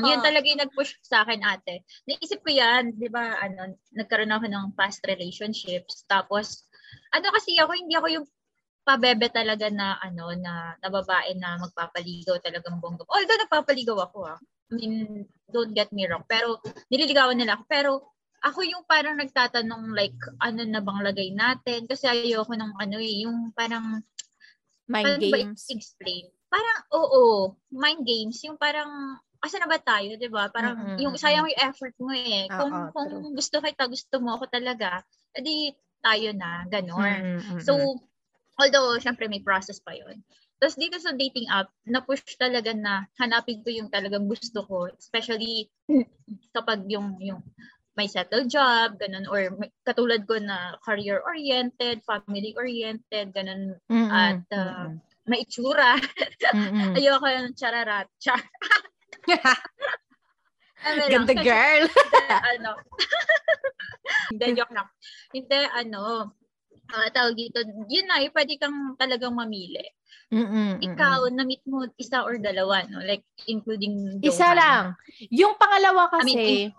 [0.08, 1.84] yun talaga yung nag-push sa akin, ate.
[2.08, 6.08] Naisip ko yan, di ba, ano, nagkaroon ako ng past relationships.
[6.08, 6.72] Tapos,
[7.12, 8.26] ano kasi ako, hindi ako yung
[8.92, 13.08] pabebe talaga na ano na, na babae na magpapaligaw talagang bongga.
[13.08, 14.40] Although nagpapaligaw ako ah.
[14.72, 16.24] I mean, don't get me wrong.
[16.28, 16.60] Pero
[16.92, 17.64] nililigawan nila ako.
[17.68, 17.92] Pero
[18.42, 21.88] ako yung parang nagtatanong like, ano na bang lagay natin?
[21.88, 24.04] Kasi ayoko ng ano eh, yung parang,
[24.92, 25.72] mind games.
[25.72, 26.28] explain?
[26.52, 28.44] Parang, oo, mind games.
[28.44, 28.90] Yung parang,
[29.40, 30.50] asa na ba tayo, di ba?
[30.52, 31.00] Parang, mm-hmm.
[31.00, 32.50] yung sayang yung effort mo eh.
[32.50, 33.34] Kung, oh, oh, kung true.
[33.38, 35.06] gusto kita, gusto mo ako talaga,
[35.38, 37.40] edi tayo na, ganon.
[37.40, 37.60] Mm-hmm.
[37.62, 37.78] So,
[38.60, 40.24] although, syempre may process pa yon
[40.62, 44.94] tapos dito sa dating app, na-push talaga na hanapin ko yung talagang gusto ko.
[44.94, 45.66] Especially
[46.56, 47.42] kapag yung, yung
[47.98, 49.50] may settled job, ganun, or
[49.90, 54.14] katulad ko na career-oriented, family-oriented, ganun, mm-hmm.
[54.14, 54.94] at uh,
[55.26, 55.98] may itsura.
[56.54, 56.94] Mm-hmm.
[57.02, 58.06] Ayoko yung chararat.
[58.22, 58.54] Char-
[61.10, 61.46] Ganda lang.
[61.46, 61.84] girl.
[61.90, 62.72] Hindi, ano.
[64.30, 64.90] Hindi, joke lang.
[65.34, 66.02] Hindi, ano,
[66.92, 69.84] uh, tawag dito, yun na, eh, pwede kang talagang mamili.
[70.32, 71.36] Mm-mm, Ikaw, mm-mm.
[71.36, 73.04] na-meet mo isa or dalawa, no?
[73.04, 74.32] Like, including Johan.
[74.32, 74.96] Isa lang.
[75.28, 76.72] Yung pangalawa kasi, I mean,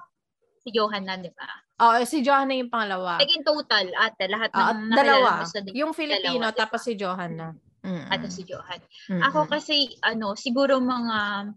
[0.65, 1.49] si Johan na, di ba?
[1.83, 3.21] Oo, oh, si Johan na yung pangalawa.
[3.21, 5.45] Like in total, ate, lahat ng uh, dalawa.
[5.45, 7.53] Sa yung Filipino, dalawa, tapos si Johan na.
[7.83, 8.07] Mm-mm.
[8.09, 8.79] At si Johan.
[9.11, 9.23] Mm-mm.
[9.27, 11.51] Ako kasi, ano, siguro mga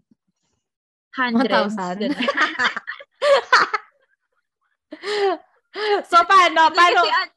[1.16, 1.78] hundreds.
[1.78, 2.12] 1,000?
[6.10, 6.74] so, paano?
[6.74, 7.06] Paano?
[7.06, 7.35] Kasi,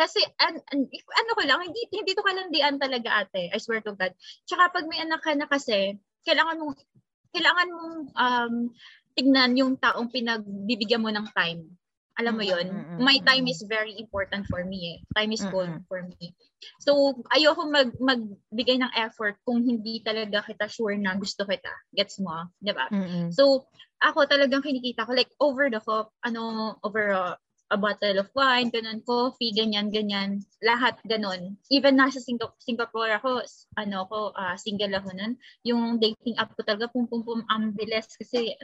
[0.00, 3.52] kasi an, an, ano ko lang, hindi, hindi to kalandian talaga ate.
[3.52, 4.16] I swear to God.
[4.48, 6.72] Tsaka pag may anak ka na kasi, kailangan mong,
[7.36, 8.54] kailangan mong um,
[9.12, 11.68] tignan yung taong pinagbibigyan mo ng time.
[12.16, 12.66] Alam mo yon
[13.00, 14.98] My time is very important for me eh.
[15.16, 16.36] Time is gold for me.
[16.80, 21.72] So, ayoko mag, magbigay ng effort kung hindi talaga kita sure na gusto kita.
[21.92, 22.52] Gets mo?
[22.60, 22.88] Di ba?
[23.32, 23.68] So,
[24.00, 28.68] ako talagang kinikita ko, like, over the cup, ano, over a, a bottle of wine,
[28.74, 30.42] ganun, coffee, ganyan, ganyan.
[30.58, 31.54] Lahat ganun.
[31.70, 33.46] Even nasa Singapore, Singapore ako,
[33.78, 35.38] ano ko, uh, single ako nun.
[35.62, 38.58] Yung dating app ko talaga, pum pum pum, ang bilis kasi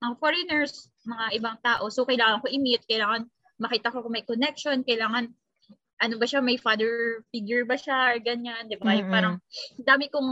[0.00, 1.92] mga foreigners, mga ibang tao.
[1.92, 3.28] So, kailangan ko i-meet, kailangan
[3.60, 5.28] makita ko kung may connection, kailangan
[5.98, 8.94] ano ba siya, may father figure ba siya, or ganyan, di ba?
[8.94, 9.10] Mm-hmm.
[9.10, 9.42] Parang
[9.82, 10.30] dami kong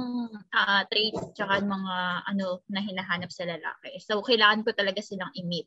[0.54, 1.96] uh, traits tsaka mga
[2.30, 3.98] ano na hinahanap sa lalaki.
[3.98, 5.66] So, kailangan ko talaga silang i-meet.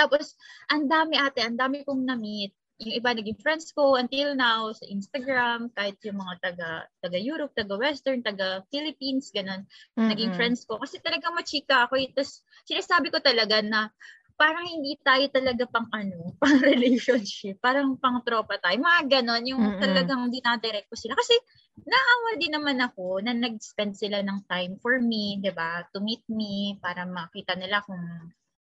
[0.00, 0.32] Tapos,
[0.72, 4.88] ang dami ate, ang dami kong na-meet yung iba naging friends ko until now sa
[4.88, 6.70] Instagram, kahit yung mga taga
[7.04, 9.68] taga Europe, taga Western, taga Philippines, ganun.
[9.94, 10.08] Mm-hmm.
[10.08, 12.00] Naging friends ko kasi talagang machika ako.
[12.00, 12.08] Eh.
[12.16, 13.92] Tapos sinasabi ko talaga na
[14.40, 18.80] parang hindi tayo talaga pang ano, pang relationship, parang pang tropa tayo.
[18.80, 19.82] Mga ganon, yung mm-hmm.
[19.84, 21.12] talagang dinadirect ko sila.
[21.12, 21.36] Kasi
[21.84, 25.84] naawa din naman ako na nag-spend sila ng time for me, 'di ba?
[25.92, 28.00] To meet me para makita nila kung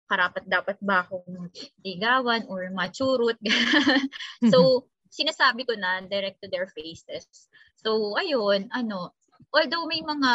[0.10, 1.54] karapat dapat ba akong
[1.86, 3.38] ligawan or machurot.
[4.52, 7.30] so, sinasabi ko na direct to their faces.
[7.80, 9.13] So, ayun, ano,
[9.50, 10.32] although may mga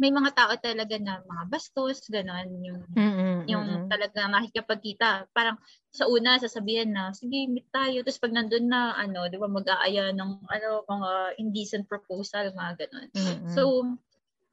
[0.00, 3.88] may mga tao talaga na mga bastos ganun yung mm-hmm, yung mm-hmm.
[3.92, 5.60] talaga nakikipagkita parang
[5.92, 10.16] sa una sasabihin na sige meet tayo tapos pag nandun na ano di ba mag-aaya
[10.16, 11.10] ng ano mga
[11.44, 13.52] indecent proposal mga ganun mm-hmm.
[13.52, 13.84] so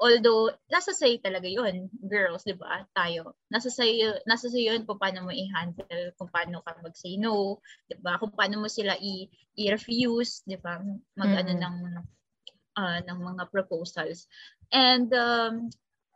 [0.01, 2.81] although nasa say talaga yon girls di ba?
[2.97, 3.37] Tayo.
[3.53, 7.95] Nasa say nasa say yon kung paano mo i-handle kung paano ka mag-say no di
[8.01, 8.17] ba?
[8.17, 10.81] Kung paano mo sila i- i-refuse di ba?
[11.15, 11.53] Mag mm-hmm.
[11.61, 11.77] ng
[12.81, 14.25] uh, ng mga proposals.
[14.73, 15.69] And um,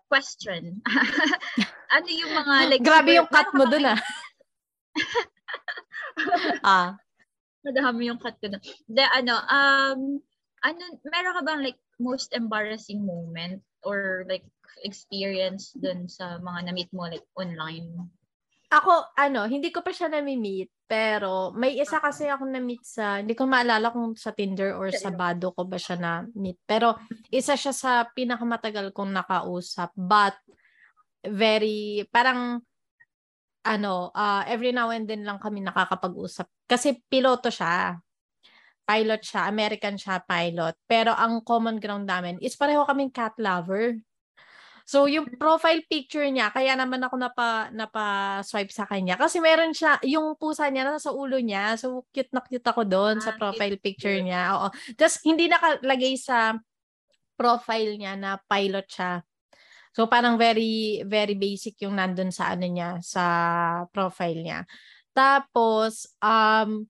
[0.09, 0.81] question.
[1.85, 3.99] Ano yung mga like grabe yung cut mo dun ah.
[6.65, 6.97] Ah.
[7.61, 8.63] Madami yung cut ko dun.
[8.89, 9.99] De ano um
[10.65, 14.43] ano meron ka bang like most embarrassing moment or like
[14.81, 18.09] experience dun sa mga na-meet mo like online?
[18.73, 23.37] Ako, ano, hindi ko pa siya na-meet, pero may isa kasi ako na-meet sa, hindi
[23.37, 26.59] ko maalala kung sa Tinder or sa Bado ko ba siya na-meet.
[26.65, 26.97] Pero
[27.29, 29.93] isa siya sa pinakamatagal kong nakausap.
[29.93, 30.35] But,
[31.23, 32.65] very, parang,
[33.65, 36.49] ano, uh, every now and then lang kami nakakapag-usap.
[36.65, 38.01] Kasi piloto siya
[38.85, 40.77] pilot siya, American siya pilot.
[40.85, 43.97] Pero ang common ground namin is pareho kaming cat lover.
[44.85, 49.17] So, yung profile picture niya, kaya naman ako napa, napa-swipe sa kanya.
[49.17, 51.73] Kasi meron siya, yung pusa niya nasa ulo niya.
[51.73, 54.53] So, cute na cute ako doon ah, sa profile picture niya.
[54.53, 54.69] Oo.
[54.93, 56.53] Just, hindi nakalagay sa
[57.33, 59.25] profile niya na pilot siya.
[59.97, 63.25] So, parang very, very basic yung nandun sa ano niya, sa
[63.89, 64.59] profile niya.
[65.17, 66.85] Tapos, um,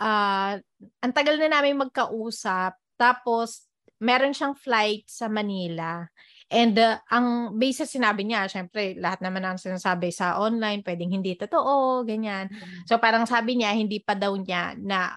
[0.00, 0.56] uh,
[1.04, 2.74] ang tagal na namin magkausap.
[2.96, 3.68] Tapos,
[4.00, 6.08] meron siyang flight sa Manila.
[6.50, 11.38] And uh, ang base sinabi niya, syempre, lahat naman ang sinasabi sa online, pwedeng hindi
[11.38, 12.50] totoo, ganyan.
[12.50, 12.90] Mm-hmm.
[12.90, 15.14] So parang sabi niya, hindi pa daw niya na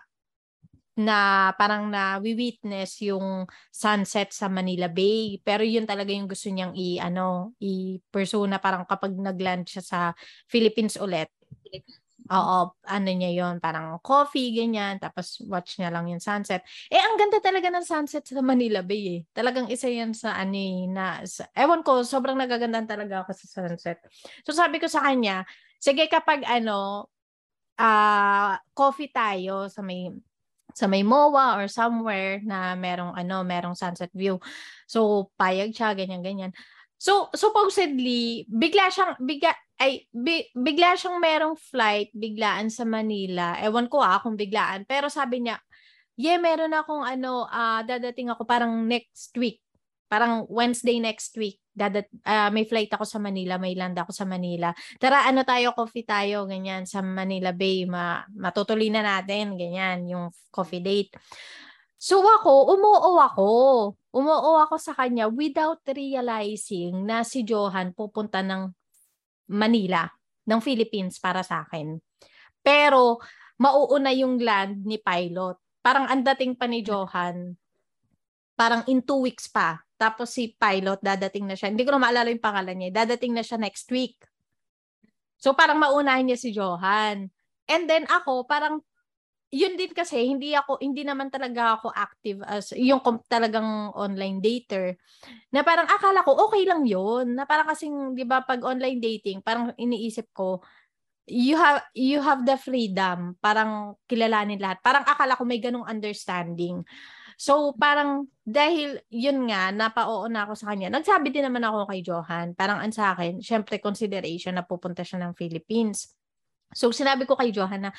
[0.93, 5.41] na parang na witness yung sunset sa Manila Bay.
[5.41, 9.99] Pero yun talaga yung gusto niyang i ano, i-pursue na parang kapag nag-land siya sa
[10.45, 11.33] Philippines ulit.
[12.31, 16.63] Oo, ano niya yon parang coffee, ganyan, tapos watch niya lang yung sunset.
[16.87, 19.19] Eh, ang ganda talaga ng sunset sa Manila Bay eh.
[19.35, 23.67] Talagang isa yan sa ano eh, na, sa, ewan ko, sobrang nagagandaan talaga ako sa
[23.67, 23.99] sunset.
[24.47, 25.43] So sabi ko sa kanya,
[25.83, 27.11] sige kapag ano,
[27.79, 30.07] uh, coffee tayo sa may
[30.73, 34.41] sa may MOA or somewhere na merong ano, merong sunset view.
[34.89, 36.51] So payag siya ganyan ganyan.
[37.03, 43.59] So supposedly bigla siyang bigla ay bi, bigla siyang merong flight biglaan sa Manila.
[43.59, 45.59] Ewan ko ah kung biglaan pero sabi niya,
[46.15, 49.59] "Yeah, meron akong ano uh, dadating ako parang next week.
[50.07, 54.29] Parang Wednesday next week." dadat uh, may flight ako sa Manila, may land ako sa
[54.29, 54.69] Manila.
[55.01, 60.29] Tara, ano tayo, coffee tayo, ganyan, sa Manila Bay, ma matutuloy na natin, ganyan, yung
[60.53, 61.17] coffee date.
[62.03, 63.49] So ako, umuo ako.
[64.11, 68.67] Umuo ako sa kanya without realizing na si Johan pupunta ng
[69.55, 70.03] Manila,
[70.43, 71.95] ng Philippines para sa akin.
[72.59, 73.23] Pero,
[73.55, 75.55] mauuna yung land ni pilot.
[75.79, 77.55] Parang ang dating pa ni Johan,
[78.59, 81.71] parang in two weeks pa tapos si pilot, dadating na siya.
[81.71, 83.07] Hindi ko na maalala yung pangalan niya.
[83.07, 84.19] Dadating na siya next week.
[85.39, 87.31] So parang maunahin niya si Johan.
[87.71, 88.83] And then ako, parang
[89.53, 94.97] yun din kasi hindi ako hindi naman talaga ako active as yung talagang online dater.
[95.53, 97.37] Na parang akala ko okay lang yun.
[97.37, 100.65] Na parang kasing 'di ba pag online dating parang iniisip ko
[101.29, 103.37] you have you have the freedom.
[103.39, 104.81] Parang kilalanin lahat.
[104.81, 106.81] Parang akala ko may ganong understanding.
[107.37, 110.93] So, parang dahil yun nga, napaoo na ako sa kanya.
[110.93, 115.23] Nagsabi din naman ako kay Johan, parang an sa akin, syempre consideration na pupunta siya
[115.25, 116.13] ng Philippines.
[116.73, 117.91] So, sinabi ko kay Johan na,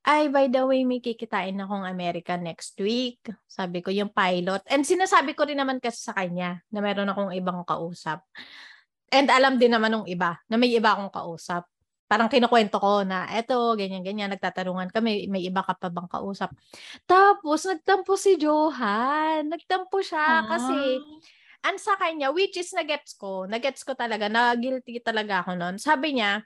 [0.00, 3.20] ay, by the way, may kikitain akong America next week.
[3.44, 4.64] Sabi ko, yung pilot.
[4.68, 8.24] And sinasabi ko rin naman kasi sa kanya na meron akong ibang kausap.
[9.12, 11.68] And alam din naman ng iba na may iba akong kausap
[12.10, 16.50] parang kinukwento ko na eto, ganyan-ganyan, nagtatarungan kami, may iba ka pa bang kausap.
[17.06, 19.46] Tapos, nagtampo si Johan.
[19.46, 20.46] Nagtampo siya ah.
[20.50, 20.98] kasi
[21.62, 25.78] an sa kanya, which is nagets ko, nagets ko talaga, na guilty talaga ako noon.
[25.78, 26.42] Sabi niya,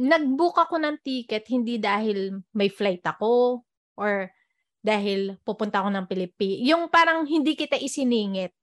[0.00, 3.60] nagbook ako ng ticket hindi dahil may flight ako
[4.00, 4.32] or
[4.80, 6.64] dahil pupunta ako ng Pilipinas.
[6.64, 8.56] Yung parang hindi kita isiningit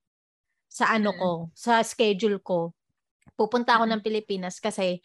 [0.66, 1.18] sa ano mm.
[1.22, 2.74] ko, sa schedule ko.
[3.38, 3.90] Pupunta ako mm.
[3.94, 4.98] ng Pilipinas kasi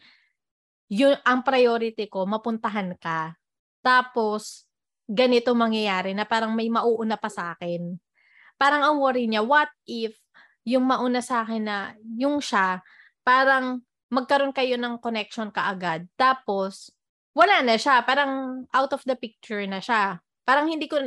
[0.90, 3.38] yun ang priority ko, mapuntahan ka.
[3.78, 4.66] Tapos,
[5.06, 7.94] ganito mangyayari na parang may mauuna pa sa akin.
[8.58, 10.18] Parang ang worry niya, what if
[10.66, 11.76] yung mauna sa akin na
[12.18, 12.80] yung siya,
[13.22, 16.06] parang magkaroon kayo ng connection kaagad.
[16.14, 16.94] Tapos,
[17.34, 18.06] wala na siya.
[18.06, 20.22] Parang out of the picture na siya.
[20.46, 21.02] Parang hindi ko,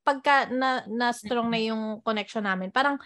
[0.00, 2.96] pagka na, na strong na yung connection namin, parang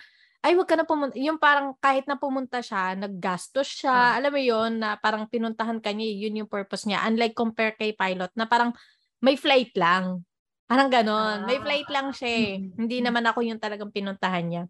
[0.42, 1.14] ay wag ka na pumunta.
[1.22, 3.94] Yung parang kahit na pumunta siya, naggastos siya.
[3.94, 4.16] Oh.
[4.18, 7.06] Alam mo yon na parang pinuntahan ka niya, yun yung purpose niya.
[7.06, 8.74] Unlike compare kay pilot na parang
[9.22, 10.26] may flight lang.
[10.66, 11.42] Parang ganon.
[11.42, 11.46] Ah.
[11.46, 12.50] May flight lang siya eh.
[12.74, 14.64] Hindi naman ako yung talagang pinuntahan niya.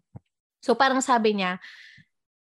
[0.61, 1.57] So parang sabi niya,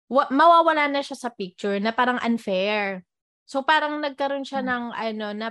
[0.10, 3.06] wa- mawawala na siya sa picture na parang unfair.
[3.46, 4.70] So parang nagkaroon siya hmm.
[4.70, 5.48] ng ano na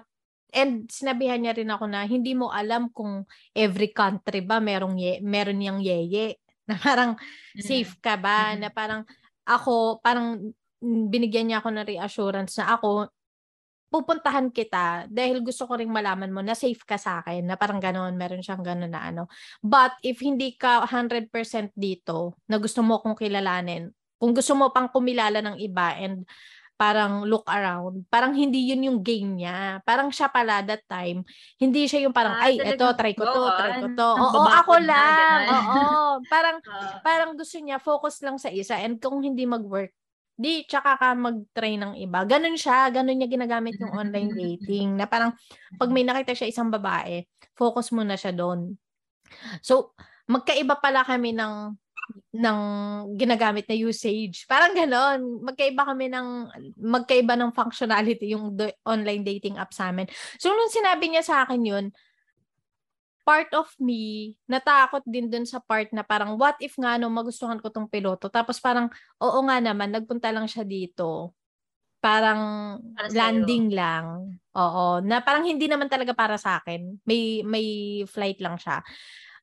[0.52, 5.20] and sinabihan niya rin ako na hindi mo alam kung every country ba merong ye,
[5.20, 7.16] meron yang yeye na parang
[7.56, 8.52] safe ka ba?
[8.58, 9.04] Na parang
[9.48, 13.08] ako, parang binigyan niya ako ng reassurance na ako,
[13.88, 17.80] pupuntahan kita dahil gusto ko ring malaman mo na safe ka sa akin, na parang
[17.80, 19.32] ganoon, meron siyang ganoon na ano.
[19.64, 21.32] But if hindi ka 100%
[21.72, 26.26] dito, na gusto mo kong kilalanin, kung gusto mo pang kumilala ng iba and
[26.78, 28.06] parang look around.
[28.06, 29.82] Parang hindi yun yung game niya.
[29.82, 31.26] Parang siya pala that time,
[31.58, 34.10] hindi siya yung parang, ah, ay, eto, try ko to, try ko to.
[34.14, 35.38] Oo, ako lang.
[35.50, 35.82] Oo.
[36.32, 38.78] Parang, uh, parang gusto niya, focus lang sa isa.
[38.78, 39.90] And kung hindi mag-work,
[40.38, 42.22] di, tsaka ka mag-try ng iba.
[42.22, 44.94] Ganun siya, ganun niya ginagamit yung online dating.
[44.94, 45.34] Na parang,
[45.78, 47.26] pag may nakita siya isang babae,
[47.58, 48.78] focus muna siya doon.
[49.62, 49.98] So,
[50.30, 51.74] magkaiba pala kami ng
[52.34, 52.58] ng
[53.16, 54.44] ginagamit na usage.
[54.44, 55.42] Parang ganon.
[55.42, 56.28] Magkaiba kami ng,
[56.76, 60.06] magkaiba ng functionality yung do, online dating app sa amin.
[60.36, 61.86] So, nung sinabi niya sa akin yun,
[63.28, 67.60] part of me, natakot din dun sa part na parang, what if nga no, magustuhan
[67.60, 68.32] ko tong piloto.
[68.32, 68.88] Tapos parang,
[69.20, 71.36] oo nga naman, nagpunta lang siya dito.
[72.00, 74.38] Parang para landing lang.
[74.56, 75.04] Oo.
[75.04, 77.04] Na parang hindi naman talaga para sa akin.
[77.04, 77.66] May, may
[78.08, 78.80] flight lang siya.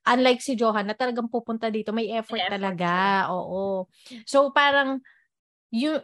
[0.05, 2.89] Unlike si Johan na talagang pupunta dito, may effort, may effort talaga.
[3.25, 3.33] Siya.
[3.33, 3.89] Oo.
[4.25, 5.01] So parang
[5.73, 5.97] you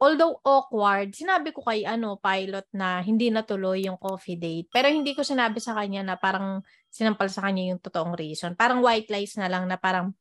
[0.00, 4.72] although awkward, sinabi ko kay ano, pilot na hindi natuloy yung coffee date.
[4.72, 8.56] Pero hindi ko sinabi sa kanya na parang sinampal sa kanya yung totoong reason.
[8.56, 10.16] Parang white lies na lang na parang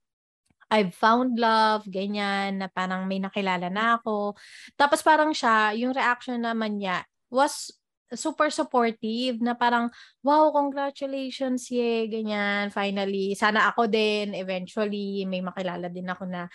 [0.70, 4.38] I've found love, ganyan, na parang may nakilala na ako.
[4.78, 7.74] Tapos parang siya, yung reaction naman niya was
[8.14, 9.90] super supportive na parang,
[10.26, 13.34] wow, congratulations, ye, ganyan, finally.
[13.38, 16.50] Sana ako din, eventually, may makilala din ako na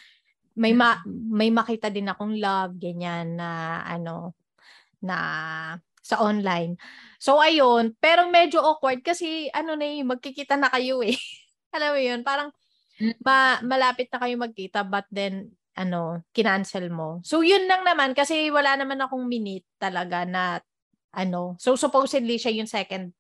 [0.55, 4.38] may ma- may makita din akong love ganyan na ano
[5.03, 5.19] na
[6.05, 6.77] sa online.
[7.19, 11.17] So ayun, pero medyo awkward kasi ano na eh, magkikita na kayo eh.
[11.75, 12.49] Alam mo 'yun, parang
[13.25, 17.19] ma- malapit na kayo magkita but then ano, kinancel mo.
[17.27, 20.62] So yun lang naman kasi wala naman akong minute talaga na
[21.14, 21.57] ano.
[21.62, 23.14] So supposedly siya yung second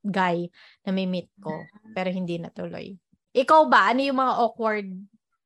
[0.00, 0.48] guy
[0.86, 1.52] na may meet ko
[1.92, 2.96] pero hindi natuloy.
[3.36, 4.88] Ikaw ba ano yung mga awkward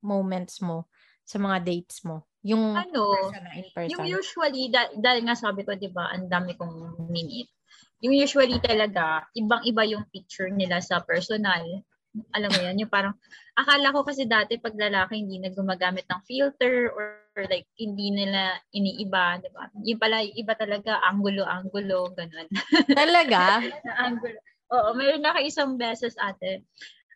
[0.05, 0.87] moments mo?
[1.25, 2.29] sa mga dates mo?
[2.45, 3.17] Yung ano,
[3.57, 3.91] in person.
[3.97, 7.49] Yung usually, da- dahil nga sabi ko, di ba, ang dami kong minute.
[8.05, 11.65] Yung usually talaga, ibang-iba yung picture nila sa personal.
[12.35, 13.15] Alam mo yan, yung parang,
[13.59, 18.15] akala ko kasi dati pag lalaki hindi na gumagamit ng filter or, or like hindi
[18.15, 19.67] nila iniiba, di ba?
[19.83, 22.47] Yung pala, iba talaga, angulo-angulo, ganun.
[22.95, 23.63] Talaga?
[24.07, 24.39] angulo.
[24.71, 26.63] Oo, mayroon na isang beses ate,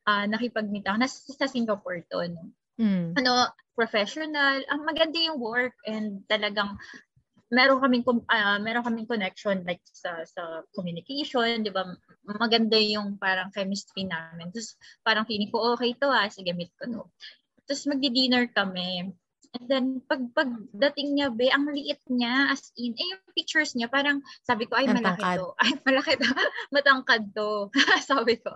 [0.06, 2.50] uh, nakipag-meet ako, nasa sa Singapore to, no?
[2.78, 3.18] Mm.
[3.18, 4.62] Ano, professional.
[4.70, 6.74] Ang maganda yung work and talagang
[7.48, 11.84] meron kaming uh, meron kaming connection like sa sa communication, 'di ba?
[12.24, 14.52] Maganda yung parang chemistry namin.
[14.52, 17.08] Tapos parang feeling ko okay to ah, sige meet ko no.
[17.64, 19.12] Tapos magdi-dinner kami.
[19.56, 23.88] And then, pag pagdating niya, be, ang liit niya, as in, eh, yung pictures niya,
[23.88, 25.56] parang sabi ko, ay, malaki to.
[25.64, 26.28] Ay, malaki to.
[26.76, 27.72] Matangkad to.
[28.10, 28.52] sabi ko.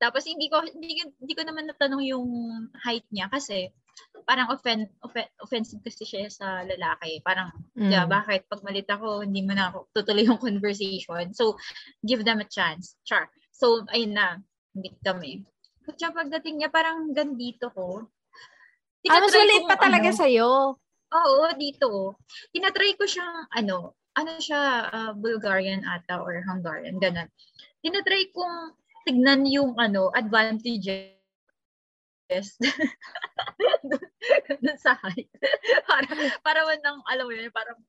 [0.00, 2.28] Tapos, hindi ko, hindi, hindi ko naman natanong yung
[2.80, 3.68] height niya kasi,
[4.24, 7.20] parang offen, offen, offensive kasi siya sa lalaki.
[7.20, 7.92] Parang, mm.
[7.92, 11.36] diba, bakit pag malit ako, hindi mo na ako tutuloy yung conversation.
[11.36, 11.60] So,
[12.00, 12.96] give them a chance.
[13.04, 13.28] Char.
[13.52, 14.40] So, ayun na,
[14.72, 15.44] hindi kami.
[15.84, 18.08] Kaya pagdating niya, parang gandito ko,
[19.08, 20.50] Ah, mas maliit pa talaga ano, sa'yo.
[21.10, 22.20] Oo, dito.
[22.52, 27.28] Tinatry ko siyang, ano, ano siya, uh, Bulgarian ata or Hungarian, ganun.
[27.80, 28.76] Tinatry kong
[29.08, 31.16] tignan yung, ano, advantages
[34.62, 35.26] dun sa height.
[35.90, 36.06] para,
[36.44, 37.80] para man nang, alam mo yun, parang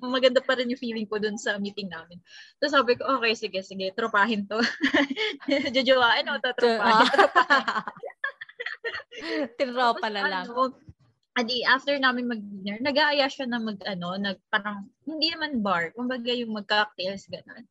[0.00, 2.18] maganda pa rin yung feeling ko dun sa meeting namin.
[2.58, 4.58] So sabi ko, okay, sige, sige, tropahin to.
[5.74, 7.06] Jojowain o, to, tropahin.
[9.58, 10.44] Tinropa na lang.
[10.48, 10.74] Ano,
[11.36, 16.32] adi after namin mag-dinner, nag-aaya siya na mag ano, nag parang hindi naman bar, kumbaga
[16.32, 17.68] yung mag-cocktails ganun.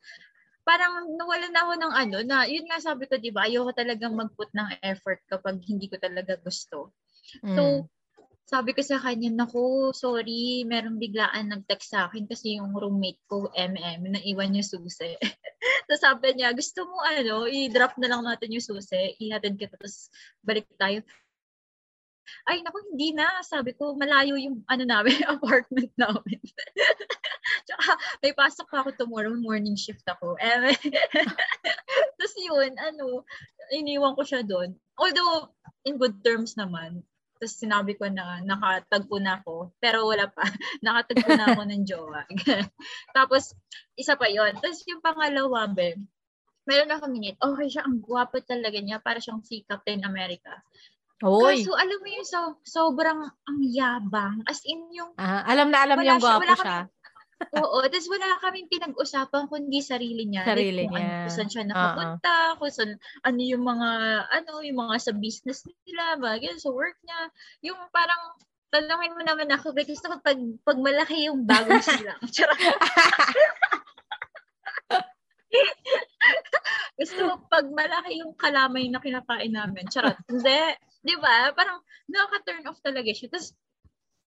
[0.61, 3.49] Parang nawala na ako ng ano na yun nga sabi ko, 'di ba?
[3.49, 6.93] Ayoko talagang mag-put ng effort kapag hindi ko talaga gusto.
[7.41, 7.57] Mm.
[7.57, 7.61] So
[8.45, 13.49] sabi ko sa kanya, naku, sorry, merong biglaan nag-text sa akin kasi yung roommate ko,
[13.57, 15.17] MM, naiwan yung susi.
[15.89, 20.13] Tapos sabi niya, gusto mo ano, i-drop na lang natin yung susi, ihatid kita, tapos
[20.45, 21.01] balik tayo.
[22.45, 23.41] Ay, naku, hindi na.
[23.45, 26.41] Sabi ko, malayo yung ano namin, apartment namin.
[27.69, 30.37] Tsaka, may pasok pa ako tomorrow, morning shift ako.
[32.17, 33.25] Tapos yun, ano,
[33.73, 34.73] iniwan ko siya doon.
[34.97, 35.53] Although,
[35.85, 39.75] in good terms naman, tapos sinabi ko na nakatagpo na ako.
[39.83, 40.43] Pero wala pa.
[40.85, 42.23] nakatagpo na ako ng jowa.
[43.17, 43.51] Tapos,
[43.99, 45.99] isa pa yon Tapos yung pangalawa, be,
[46.63, 47.35] meron ako minute.
[47.35, 49.03] Okay siya, ang gwapo talaga niya.
[49.03, 50.63] Para siyang si Captain America.
[51.23, 51.63] Oy.
[51.63, 54.39] Kaso alam mo yung so, sobrang ang yabang.
[54.47, 55.11] As in yung...
[55.19, 56.59] Ah, alam na alam niya gwapo siya.
[56.59, 56.79] siya.
[57.35, 60.47] Oo, tapos wala kaming pinag-usapan kundi sarili niya.
[60.47, 61.03] Sarili like, niya.
[61.03, 62.55] Ano, kung saan siya nakapunta, uh-huh.
[62.59, 62.91] kung saan,
[63.27, 63.89] ano yung mga,
[64.31, 67.27] ano, yung mga sa business nila, bagay, sa work niya.
[67.71, 68.39] Yung parang,
[68.71, 72.19] tanongin mo naman ako, gusto ko pag, pag malaki yung bagong silang.
[76.99, 79.87] gusto ko pag malaki yung kalamay na kinakain namin.
[79.91, 80.17] Charot.
[80.27, 80.75] Hindi.
[81.05, 81.51] Di ba?
[81.53, 83.29] Parang nakaka-turn off talaga siya.
[83.31, 83.53] Tapos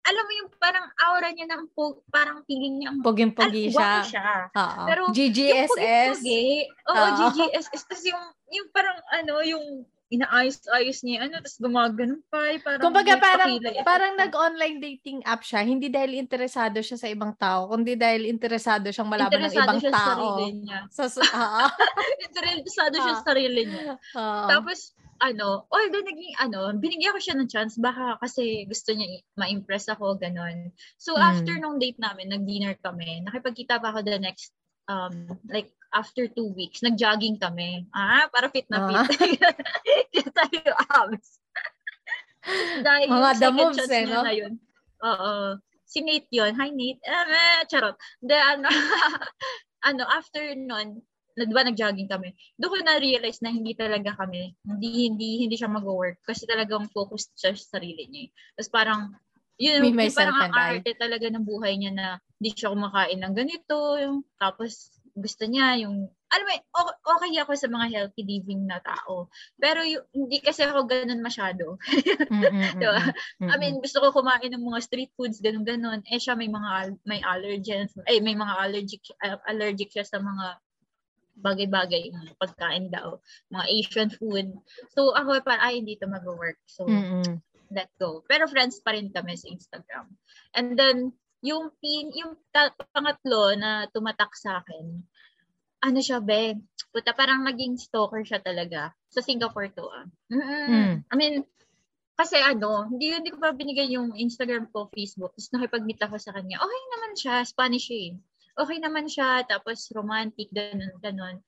[0.06, 4.06] alam mo yung parang aura niya ng po, parang feeling niya poging-pogi siya.
[4.06, 4.30] siya.
[4.54, 4.84] Oo.
[4.86, 6.22] Pero GGSS.
[6.22, 7.84] Oo, Oo GGSS.
[7.90, 9.66] Tapos yung, yung parang ano, yung
[10.14, 15.66] inaayos-ayos niya, ano, tapos gumagano pa, eh, parang Kumbaga parang, parang nag-online dating app siya,
[15.66, 19.82] hindi dahil interesado siya sa ibang tao, kundi dahil interesado siyang malaman ng ibang tao.
[19.82, 20.80] Interesado siya sa sarili niya.
[20.94, 21.70] Sa, uh,
[22.22, 23.94] interesado siya sa sarili niya.
[24.14, 29.24] Uh, Tapos, ano, although naging ano, binigyan ko siya ng chance baka kasi gusto niya
[29.40, 30.72] ma-impress ako ganon.
[31.00, 31.24] So mm.
[31.24, 33.24] after nung date namin, nag-dinner kami.
[33.24, 34.52] Nakipagkita pa ako the next
[34.92, 37.88] um like after two weeks, nag-jogging kami.
[37.96, 39.00] Ah, para fit na fit.
[39.00, 39.08] Ah.
[40.12, 41.40] Kaya tayo abs.
[42.86, 44.22] Dahil Mga the moves eh, no?
[44.22, 44.54] Na yun.
[45.02, 45.58] Oo.
[45.86, 46.52] si Nate yun.
[46.60, 47.02] Hi, Nate.
[47.08, 47.96] Uh, charot.
[48.20, 48.68] The, ano,
[49.90, 51.02] ano, after nun,
[51.36, 55.68] na, diba nag-jogging kami, doon ko na-realize na hindi talaga kami, hindi, hindi, hindi siya
[55.68, 58.22] mag-work kasi talagang focused siya sa sarili niya.
[58.28, 58.30] Eh.
[58.56, 59.02] Tapos parang,
[59.56, 62.08] yun, Me, yung parang ang arte talaga ng buhay niya na
[62.40, 66.56] hindi siya kumakain ng ganito, yung, tapos gusto niya yung alam mo,
[67.16, 69.32] okay ako sa mga healthy living na tao.
[69.56, 71.80] Pero yung, hindi kasi ako ganun masyado.
[72.82, 73.00] diba?
[73.40, 76.04] I mean, gusto ko kumain ng mga street foods, ganun ganun.
[76.12, 79.02] Eh siya may mga may allergens, eh may mga allergic
[79.48, 80.60] allergic siya sa mga
[81.36, 83.20] bagay-bagay, pagkain daw,
[83.52, 84.56] mga Asian food.
[84.96, 86.60] So ako pa ay hindi to mag-work.
[86.68, 87.44] So Mm-mm.
[87.72, 88.24] let go.
[88.26, 90.08] Pero friends pa rin kami sa Instagram.
[90.56, 91.12] And then
[91.46, 92.40] yung pin, yung
[92.96, 95.06] pangatlo na tumatak sa akin,
[95.86, 96.58] ano siya, be,
[96.90, 98.90] puta, parang naging stalker siya talaga.
[99.14, 100.10] Sa Singapore to, ah.
[100.34, 101.06] Mm.
[101.06, 101.46] I mean,
[102.16, 105.36] kasi ano, hindi, hindi ko pa binigay yung Instagram ko, Facebook.
[105.36, 106.64] Tapos nakipag-meet ako sa kanya.
[106.64, 108.16] Okay naman siya, Spanish eh.
[108.56, 111.44] Okay naman siya, tapos romantic, ganun, ganun.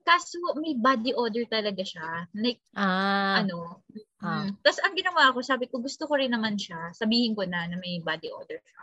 [0.00, 2.24] Kaso may body odor talaga siya.
[2.32, 3.44] Like, ah.
[3.44, 3.84] ano.
[4.24, 4.48] Ah.
[4.48, 4.56] Mm.
[4.64, 6.96] Tapos ang ginawa ko, sabi ko, gusto ko rin naman siya.
[6.96, 8.82] Sabihin ko na na may body odor siya.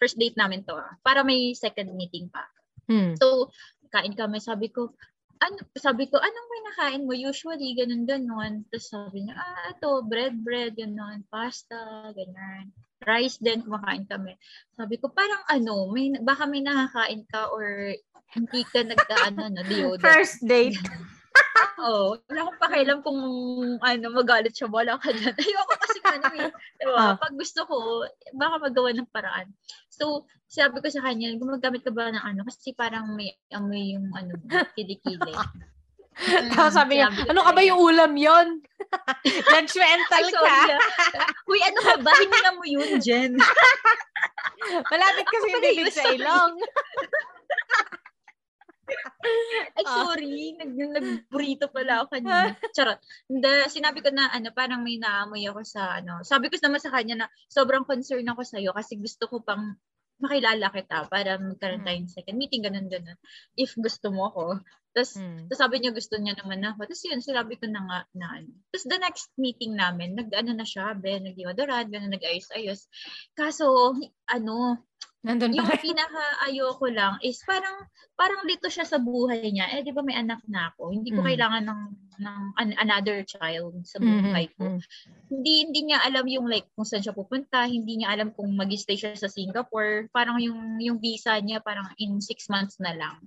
[0.00, 0.96] First date namin to ah.
[1.04, 2.48] Para may second meeting pa.
[2.88, 3.12] Hmm.
[3.20, 3.52] So,
[3.92, 4.96] kain kami, sabi ko,
[5.38, 7.14] ano, sabi ko, anong may nakain mo?
[7.14, 8.66] Usually, ganun, ganun.
[8.70, 12.70] Tapos sabi niya, ah, ito, bread, bread, ganun, pasta, ganyan.
[13.02, 14.34] Rice din, kumakain kami.
[14.74, 17.94] Sabi ko, parang ano, may, baka may nakakain ka or
[18.34, 20.02] hindi ka nagka, no, deodorant.
[20.02, 20.78] First date.
[21.78, 22.18] Oo.
[22.26, 23.20] Wala akong pakialam kung
[23.78, 24.68] ano, magalit siya.
[24.70, 25.34] Wala ka dyan.
[25.42, 26.50] Ayoko kasi ano eh.
[26.82, 26.98] Diba?
[26.98, 27.14] Ah.
[27.14, 28.02] Pag gusto ko,
[28.34, 29.48] baka magawa ng paraan.
[29.90, 32.42] So, sabi ko sa kanya, gumagamit ka ba ng ano?
[32.46, 34.34] Kasi parang may amoy yung ano,
[34.74, 35.34] kilikili.
[36.18, 38.58] Mm, Tapos sabi niya, ano ka ba yung ulam yon?
[39.54, 40.58] Judgmental ka.
[41.46, 42.10] Uy, ano ka ba?
[42.10, 43.38] Hinila mo yun, Jen.
[44.90, 46.58] Malapit kasi yung bibig sa ilong.
[49.78, 49.94] Ay, ah.
[50.04, 50.56] sorry.
[50.56, 52.56] Nag, nag-burrito pala ako kanina.
[52.76, 53.00] Charot.
[53.28, 56.92] Hindi, sinabi ko na, ano, parang may naamoy ako sa, ano, sabi ko naman sa
[56.92, 59.76] kanya na sobrang concern ako sa'yo kasi gusto ko pang
[60.18, 63.14] makilala kita para magkaroon tayo ng second meeting, ganun, ganun.
[63.54, 64.44] If gusto mo ako.
[64.90, 65.46] Tapos, mm.
[65.46, 66.90] tapos sabi niya gusto niya naman ako.
[66.90, 68.50] Tapos yun, sinabi ko na nga na ano.
[68.74, 72.90] Tapos the next meeting namin, nag-ano na siya, be, nag-deodorant, ganun, nag-ayos-ayos.
[73.38, 73.94] Kaso,
[74.26, 74.82] ano,
[75.26, 79.66] Nandun yung pinaka ayoko lang is parang parang dito siya sa buhay niya.
[79.74, 80.94] Eh di ba may anak na ako.
[80.94, 81.26] Hindi ko mm.
[81.26, 81.82] kailangan ng
[82.18, 84.78] ng an, another child sa buhay mm-hmm.
[84.78, 84.78] ko.
[85.26, 88.94] Hindi hindi niya alam yung like kung saan siya pupunta, hindi niya alam kung mag-stay
[88.94, 90.06] siya sa Singapore.
[90.14, 93.18] Parang yung yung visa niya parang in six months na lang.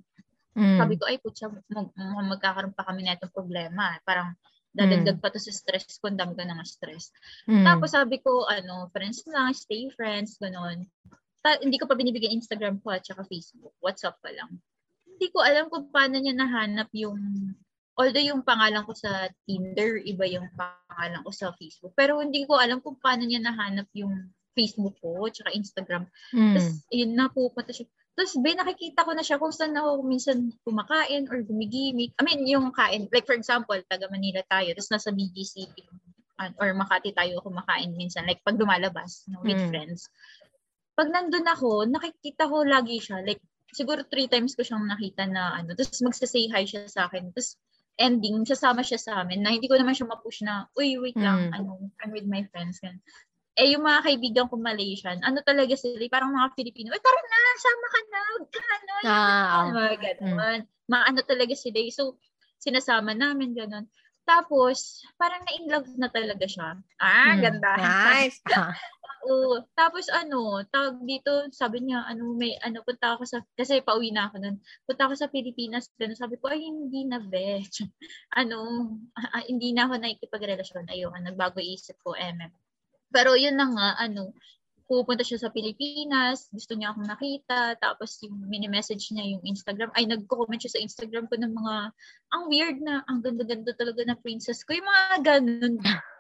[0.56, 0.80] Mm.
[0.80, 1.92] Sabi ko ay putya mag,
[2.32, 4.00] magkakaroon pa kami na itong problema.
[4.08, 4.32] Parang
[4.72, 5.24] dadagdag mm.
[5.24, 7.12] pa to sa stress ko, dami ko ng stress.
[7.52, 7.68] Mm.
[7.68, 10.88] Tapos sabi ko, ano, friends lang, stay friends, ganun
[11.42, 13.74] ta- hindi ko pa binibigyan Instagram ko at saka Facebook.
[13.82, 14.62] WhatsApp pa lang.
[15.06, 17.18] Hindi ko alam kung paano niya nahanap yung
[18.02, 21.94] although yung pangalan ko sa Tinder, iba yung pangalan ko sa Facebook.
[21.94, 26.04] Pero hindi ko alam kung paano niya nahanap yung Facebook ko at saka Instagram.
[26.34, 26.56] Mm.
[26.56, 27.88] Tapos, yun na, pupunta siya.
[28.18, 32.12] Tapos, be, nakikita ko na siya kung saan ako minsan kumakain or gumigimik.
[32.20, 33.08] I mean, yung kain.
[33.14, 35.72] Like, for example, taga Manila tayo, tapos nasa BGC
[36.58, 38.28] or Makati tayo kumakain minsan.
[38.28, 39.70] Like, pag lumalabas no, with mm.
[39.72, 40.10] friends
[41.02, 43.26] pag nandun ako, nakikita ko lagi siya.
[43.26, 43.42] Like,
[43.74, 45.74] siguro three times ko siyang nakita na ano.
[45.74, 47.34] Tapos magsasay hi siya sa akin.
[47.34, 47.58] Tapos
[47.98, 51.50] ending, sasama siya sa amin na hindi ko naman siya mapush na, uy, wait lang,
[51.50, 51.58] mm.
[51.58, 52.78] ano, I'm with my friends.
[52.78, 53.02] Gan.
[53.58, 57.40] Eh, yung mga kaibigan ko Malaysian, ano talaga sila, parang mga Filipino, eh, tara na,
[57.58, 58.22] sama ka na,
[58.78, 60.38] ano, ah, mga ganun.
[60.38, 60.62] Mm.
[60.86, 61.82] Maano talaga sila.
[61.90, 62.22] So,
[62.62, 63.90] sinasama namin, ganun.
[64.22, 66.78] Tapos, parang na-in love na talaga siya.
[67.02, 67.42] Ah, mm.
[67.42, 67.70] ganda.
[67.78, 68.38] Nice.
[69.22, 69.62] Oo.
[69.78, 74.30] Tapos ano, tawag dito, sabi niya, ano, may, ano, punta ako sa, kasi pauwi na
[74.30, 74.58] ako nun.
[74.90, 75.94] Punta ako sa Pilipinas.
[76.02, 77.62] Then sabi ko, ay, hindi na, be.
[78.42, 78.58] ano,
[79.14, 80.90] ah, hindi na ako nakikipagrelasyon.
[80.90, 82.50] Ayoko, nagbago isip ko, MM.
[83.14, 84.34] Pero yun na nga, ano,
[84.92, 90.04] pupunta siya sa Pilipinas, gusto niya akong nakita, tapos yung mini-message niya yung Instagram, ay
[90.04, 91.76] nagko-comment siya sa Instagram ko ng mga,
[92.36, 95.80] ang weird na, ang ganda-ganda talaga na princess ko, yung mga ganun.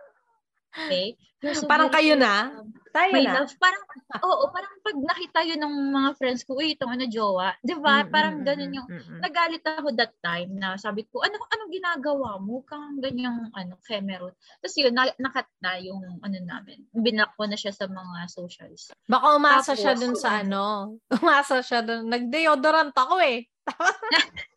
[0.72, 1.19] Okay?
[1.41, 2.63] So parang kayo na?
[2.91, 3.34] Tayo my na?
[3.41, 3.55] Love.
[3.55, 3.84] Parang,
[4.19, 7.55] oo, parang pag nakita yun ng mga friends ko, uy, itong ano, jowa.
[7.63, 8.03] Di ba?
[8.03, 8.11] Mm-hmm.
[8.11, 9.19] Parang ganun yung, mm-hmm.
[9.24, 12.67] nagalit ako that time na sabi ko, ano, anong ginagawa mo?
[12.67, 14.36] Kang ganyang, ano, kemerot.
[14.59, 16.84] Tapos yun, na, nakat na yung, ano namin.
[16.91, 18.91] Binak ko na siya sa mga socials.
[19.07, 22.11] Baka umasa Tapos, siya dun sa, ano, umasa siya dun.
[22.11, 23.47] Nag-deodorant ako eh.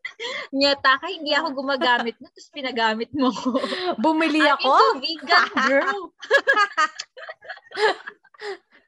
[0.55, 3.59] Nyata ka, hindi ako gumagamit na, tapos pinagamit mo ko.
[3.99, 4.71] Bumili ako?
[4.71, 6.03] I'm into vegan, girl.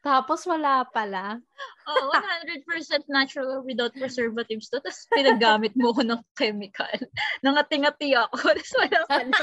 [0.06, 1.42] Tapos wala pala.
[1.90, 2.62] oh, 100%
[3.10, 4.78] natural without preservatives to.
[4.78, 6.94] Tapos pinagamit mo ko ng chemical.
[7.42, 8.38] Nangati-ngati ako.
[8.54, 9.42] Tapos wala pala.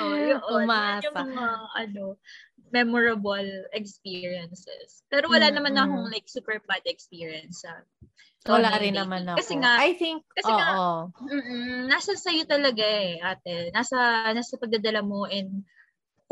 [0.00, 0.40] oh, yun.
[0.40, 1.04] Umasa.
[1.04, 1.44] Yung mga,
[1.84, 2.04] ano,
[2.72, 5.04] memorable experiences.
[5.12, 5.60] Pero wala mm-hmm.
[5.60, 7.84] naman akong like super bad experience sa
[8.42, 9.38] wala rin naman ako.
[9.38, 10.58] Kasi nga, I think, kasi oo.
[10.58, 10.68] nga,
[11.86, 13.70] nasa sa'yo talaga eh, ate.
[13.70, 13.96] Nasa,
[14.34, 15.62] nasa pagdadala mo and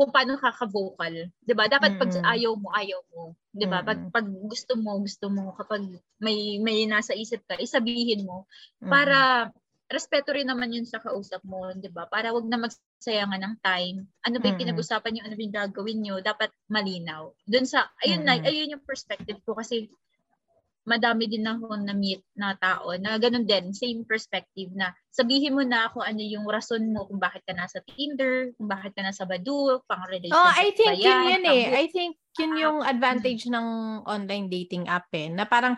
[0.01, 1.29] kung paano kaka-vocal.
[1.45, 1.69] 'Di ba?
[1.69, 2.25] Dapat pag mm-hmm.
[2.25, 3.37] ayaw mo, ayaw mo.
[3.53, 3.85] 'Di ba?
[3.85, 4.09] Mm-hmm.
[4.09, 5.85] Pag pag gusto mo, gusto mo kapag
[6.17, 8.89] may may nasa isip ka, isabihin mo mm-hmm.
[8.89, 9.17] para
[9.93, 12.09] respeto rin naman yun sa kausap mo, 'di ba?
[12.09, 14.09] Para wag na magsayangan ng time.
[14.25, 14.73] Ano ba 'yung mm-hmm.
[14.73, 17.29] pinag-usapan niyo, ano ba 'yung gagawin niyo, dapat malinaw.
[17.45, 18.41] Doon sa ayun mm-hmm.
[18.41, 19.85] na, ayun yung perspective ko kasi
[20.87, 25.85] madami din ako na-meet na tao na ganun din, same perspective na sabihin mo na
[25.91, 29.83] ako ano yung rason mo kung bakit ka nasa Tinder, kung bakit ka nasa Badu,
[29.85, 31.63] pang relationship Oh, I think yan, yun yun eh.
[31.77, 33.67] I think yun yung advantage ng
[34.07, 35.29] online dating app eh.
[35.29, 35.77] Na parang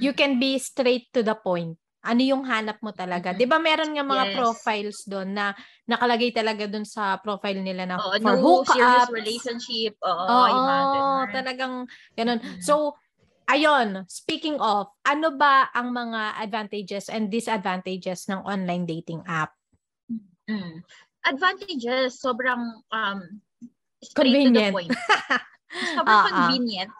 [0.00, 1.76] you can be straight to the point.
[2.00, 3.36] Ano yung hanap mo talaga?
[3.36, 4.36] 'Di ba meron nga mga yes.
[4.40, 5.52] profiles doon na
[5.84, 10.00] nakalagay talaga doon sa profile nila na Oo, for no, hookups, relationship.
[10.00, 11.84] Oo, Oo, oh, talagang
[12.16, 12.40] ganun.
[12.40, 12.64] Mm-hmm.
[12.64, 12.96] So
[13.50, 19.50] Ayon, speaking of, ano ba ang mga advantages and disadvantages ng online dating app?
[20.46, 20.86] Mm.
[21.26, 23.20] Advantages, sobrang um,
[24.14, 24.54] convenient.
[24.54, 24.92] to the point.
[25.98, 26.30] sobrang uh-uh.
[26.30, 26.90] convenient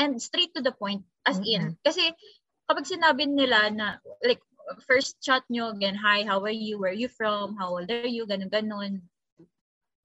[0.00, 1.52] and straight to the point as mm-hmm.
[1.52, 1.64] in.
[1.84, 2.16] Kasi
[2.64, 3.86] kapag sinabi nila na
[4.24, 4.40] like
[4.88, 6.80] first chat nyo again, hi, how are you?
[6.80, 7.60] Where are you from?
[7.60, 8.24] How old are you?
[8.24, 9.04] Ganun, ganun.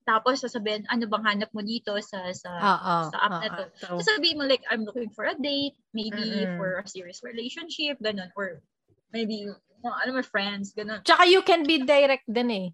[0.06, 3.42] Tapos sasabihin, ano bang hanap mo dito sa sa, uh-oh, sa app uh-oh.
[3.42, 3.64] na to?
[3.82, 6.62] So, sasabihin mo like, I'm looking for a date, maybe mm-hmm.
[6.62, 8.30] for a serious relationship, ganun.
[8.38, 8.62] Or
[9.10, 11.02] maybe, uh, ano mo, friends, ganun.
[11.02, 12.66] Tsaka you can be direct din eh.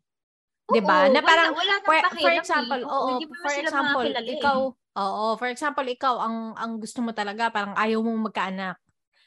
[0.69, 1.09] 'Di ba?
[1.09, 2.87] Na parang wala, wala for, for example, eh.
[2.87, 3.09] oo,
[3.43, 8.31] for example, ikaw, oo, for example, ikaw ang ang gusto mo talaga parang ayaw mong
[8.31, 8.77] magkaanak.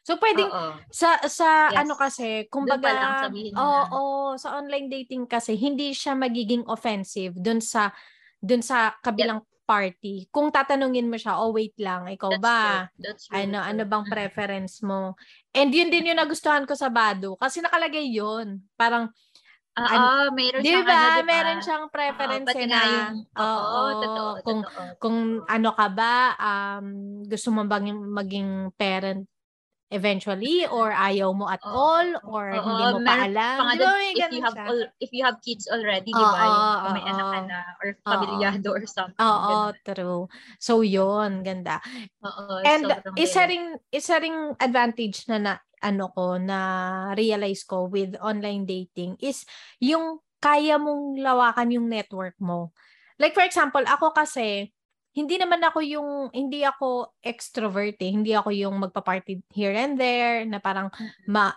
[0.06, 0.78] So pwedeng Oo.
[0.94, 1.82] sa sa yes.
[1.82, 2.94] ano kasi, kumbaga
[3.58, 7.90] oo, oh, sa online dating kasi hindi siya magiging offensive dun sa
[8.38, 9.66] dun sa kabilang yeah.
[9.66, 10.16] party.
[10.30, 12.62] Kung tatanungin mo siya, oh wait lang, ikaw That's ba?
[12.62, 13.02] True.
[13.02, 13.34] That's true.
[13.34, 15.18] Ano ano bang preference mo?
[15.58, 18.62] And yun din yung nagustuhan ko sa Bado kasi nakalagay yun.
[18.78, 19.10] Parang
[19.76, 20.96] Oo, uh, mayroon siyang diba?
[20.96, 21.28] ano, diba?
[21.28, 22.80] Meron siyang preference uh, na.
[22.80, 24.84] Yung, oo, oo, totoo, kung, totoo.
[25.04, 25.18] Kung
[25.50, 26.88] ano ka ba, um,
[27.28, 29.28] gusto mo bang maging parent
[29.94, 33.58] eventually or ayaw mo at oh, all or oh, hindi mo pa alam.
[33.62, 36.42] Pang, diba, if you have all, if you have kids already, oh, di ba?
[36.42, 39.22] Oh, oh, may oh, anak ka na or pamilyado oh, or something.
[39.22, 40.22] Oo, oh, true.
[40.58, 41.80] So yun, ganda.
[42.26, 45.54] Oo, And isa ring isa ring advantage na na
[45.86, 46.60] ano ko na
[47.14, 49.46] realize ko with online dating is
[49.78, 52.74] yung kaya mong lawakan yung network mo.
[53.22, 54.75] Like for example, ako kasi
[55.16, 58.12] hindi naman ako yung, hindi ako extrovert eh.
[58.12, 60.92] Hindi ako yung magpa-party here and there, na parang
[61.24, 61.56] ma,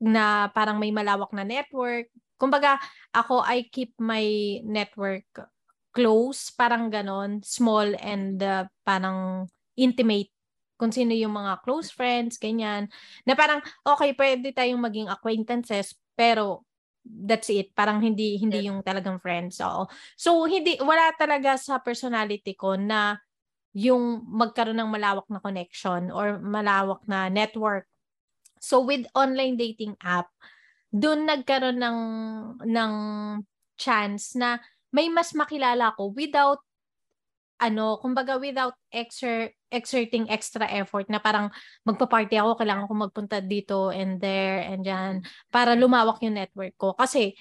[0.00, 2.08] na parang may malawak na network.
[2.40, 2.80] Kumbaga,
[3.12, 4.24] ako, I keep my
[4.64, 5.28] network
[5.92, 9.46] close, parang ganon, small and uh, parang
[9.76, 10.32] intimate
[10.80, 12.90] kung sino yung mga close friends, ganyan.
[13.28, 16.66] Na parang, okay, pwede tayong maging acquaintances, pero
[17.04, 17.74] that's it.
[17.74, 19.58] Parang hindi hindi yung talagang friends.
[19.58, 23.18] So, so hindi wala talaga sa personality ko na
[23.72, 27.88] yung magkaroon ng malawak na connection or malawak na network.
[28.62, 30.30] So with online dating app,
[30.92, 32.00] doon nagkaroon ng
[32.68, 32.92] ng
[33.80, 34.60] chance na
[34.92, 36.60] may mas makilala ko without
[37.62, 41.48] ano, kumbaga without exer exerting extra effort na parang
[41.86, 46.92] magpa-party ako, kailangan ko magpunta dito and there and dyan para lumawak yung network ko.
[46.98, 47.32] Kasi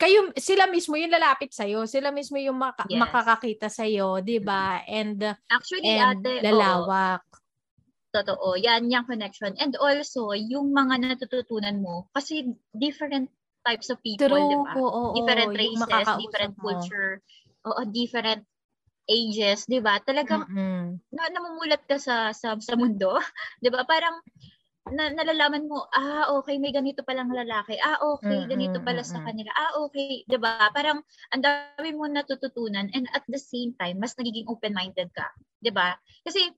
[0.00, 2.98] kayo sila mismo yung lalapit sa iyo, sila mismo yung maka- yes.
[2.98, 4.82] makakakita sa iyo, 'di ba?
[4.88, 7.22] And actually and ate, lalawak.
[7.22, 7.38] Oh,
[8.10, 8.58] totoo.
[8.58, 9.54] Yan yung connection.
[9.60, 13.30] And also, yung mga natututunan mo kasi different
[13.62, 14.72] types of people, True, 'di ba?
[15.14, 17.20] Different races, different culture,
[17.68, 18.49] oo, different
[19.10, 19.98] ages, 'di ba?
[19.98, 20.86] Talagang mm-hmm.
[21.10, 23.18] na, namumulat ka sa sa sa mundo,
[23.60, 23.82] 'di ba?
[23.82, 24.22] Parang
[24.90, 27.76] na, nalalaman mo, ah, okay, may ganito palang lalaki.
[27.84, 29.52] Ah, okay, ganito pala sa kanila.
[29.52, 30.72] Ah, okay, 'di ba?
[30.72, 31.04] Parang
[31.34, 35.28] ang dami mo natututunan and at the same time, mas nagiging open-minded ka,
[35.60, 35.98] 'di ba?
[36.24, 36.48] Kasi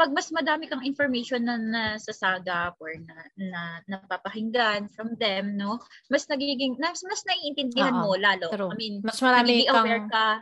[0.00, 5.76] pag mas madami kang information na nasasagap or na, na napapakinggan from them, no?
[6.08, 8.48] Mas nagiging mas, mas naiintindihan Uh-oh, mo lalo.
[8.48, 8.72] True.
[8.72, 10.40] I mean, mas marami kang aware ka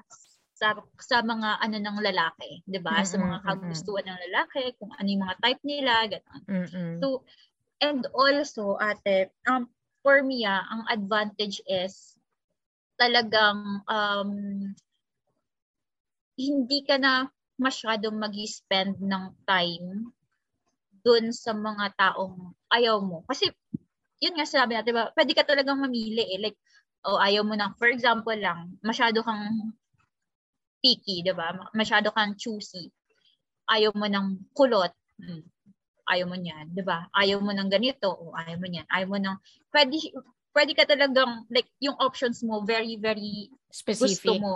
[0.59, 2.99] sa sa mga ano ng lalaki, 'di ba?
[2.99, 6.43] Mm-hmm, sa mga kagustuhan ng lalaki, kung ano yung mga type nila, ganun.
[6.51, 6.93] Mm-hmm.
[6.99, 7.23] So
[7.79, 9.71] and also ate, um
[10.03, 12.19] for me ah, ang advantage is
[12.99, 14.31] talagang um
[16.39, 20.15] hindi ka na masyadong mag-spend ng time
[21.03, 23.27] dun sa mga taong ayaw mo.
[23.27, 23.51] Kasi,
[24.23, 26.39] yun nga sabi natin, diba, pwede ka talagang mamili eh.
[26.39, 26.59] Like,
[27.03, 29.75] o oh, ayaw mo na, for example lang, masyado kang
[30.89, 31.53] picky, di ba?
[31.76, 32.89] Masyado kang choosy.
[33.68, 34.97] Ayaw mo ng kulot.
[35.20, 35.45] Hmm.
[36.09, 37.05] Ayaw mo niyan, di ba?
[37.12, 38.89] Ayaw mo ng ganito, o ayaw mo niyan.
[38.89, 39.36] Ayaw mo ng,
[39.76, 39.97] pwede,
[40.57, 44.24] pwede ka talagang, like, yung options mo, very, very specific.
[44.24, 44.55] gusto mo.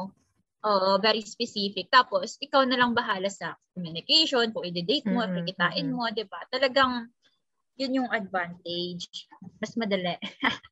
[0.65, 1.93] Oo, very specific.
[1.93, 5.45] Tapos, ikaw na lang bahala sa communication, kung i-date mo, mm-hmm.
[5.45, 6.41] kikitain mo, di ba?
[6.49, 7.13] Talagang,
[7.83, 9.27] yun yung advantage.
[9.59, 10.15] Mas madali.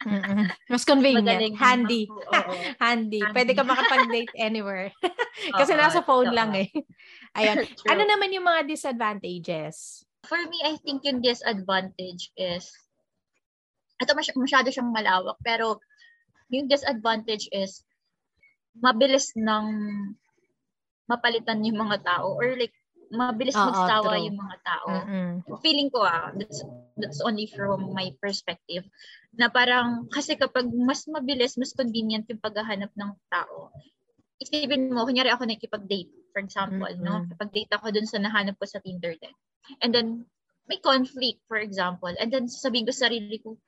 [0.72, 1.26] Mas convenient.
[1.26, 2.06] Madaling, Handy.
[2.10, 2.54] Oo, oo.
[2.82, 3.18] Handy.
[3.18, 3.34] Handy.
[3.34, 4.94] Pwede ka makapag-date anywhere.
[5.58, 6.36] Kasi oo, nasa phone oo.
[6.38, 6.70] lang eh.
[7.34, 7.66] Ayan.
[7.90, 10.06] ano naman yung mga disadvantages?
[10.30, 12.70] For me, I think yung disadvantage is,
[13.98, 15.82] ito masy- masyado siyang malawak, pero
[16.52, 17.82] yung disadvantage is,
[18.78, 19.66] mabilis ng
[21.10, 22.74] mapalitan yung mga tao or like
[23.10, 24.24] mabilis Oo, magsawa true.
[24.30, 24.88] yung mga tao.
[24.90, 25.30] Mm-hmm.
[25.60, 26.62] Feeling ko ah, that's,
[26.94, 28.86] that's only from my perspective,
[29.34, 33.74] na parang, kasi kapag mas mabilis, mas convenient yung paghahanap ng tao,
[34.38, 37.04] isipin mo, kunyari ako nakikipag-date, for example, mm-hmm.
[37.04, 37.26] no?
[37.34, 39.34] Kapag-date ako dun sa nahanap ko sa Tinder din.
[39.82, 40.08] And then,
[40.70, 43.58] may conflict, for example, and then sasabihin ko sa sarili ko,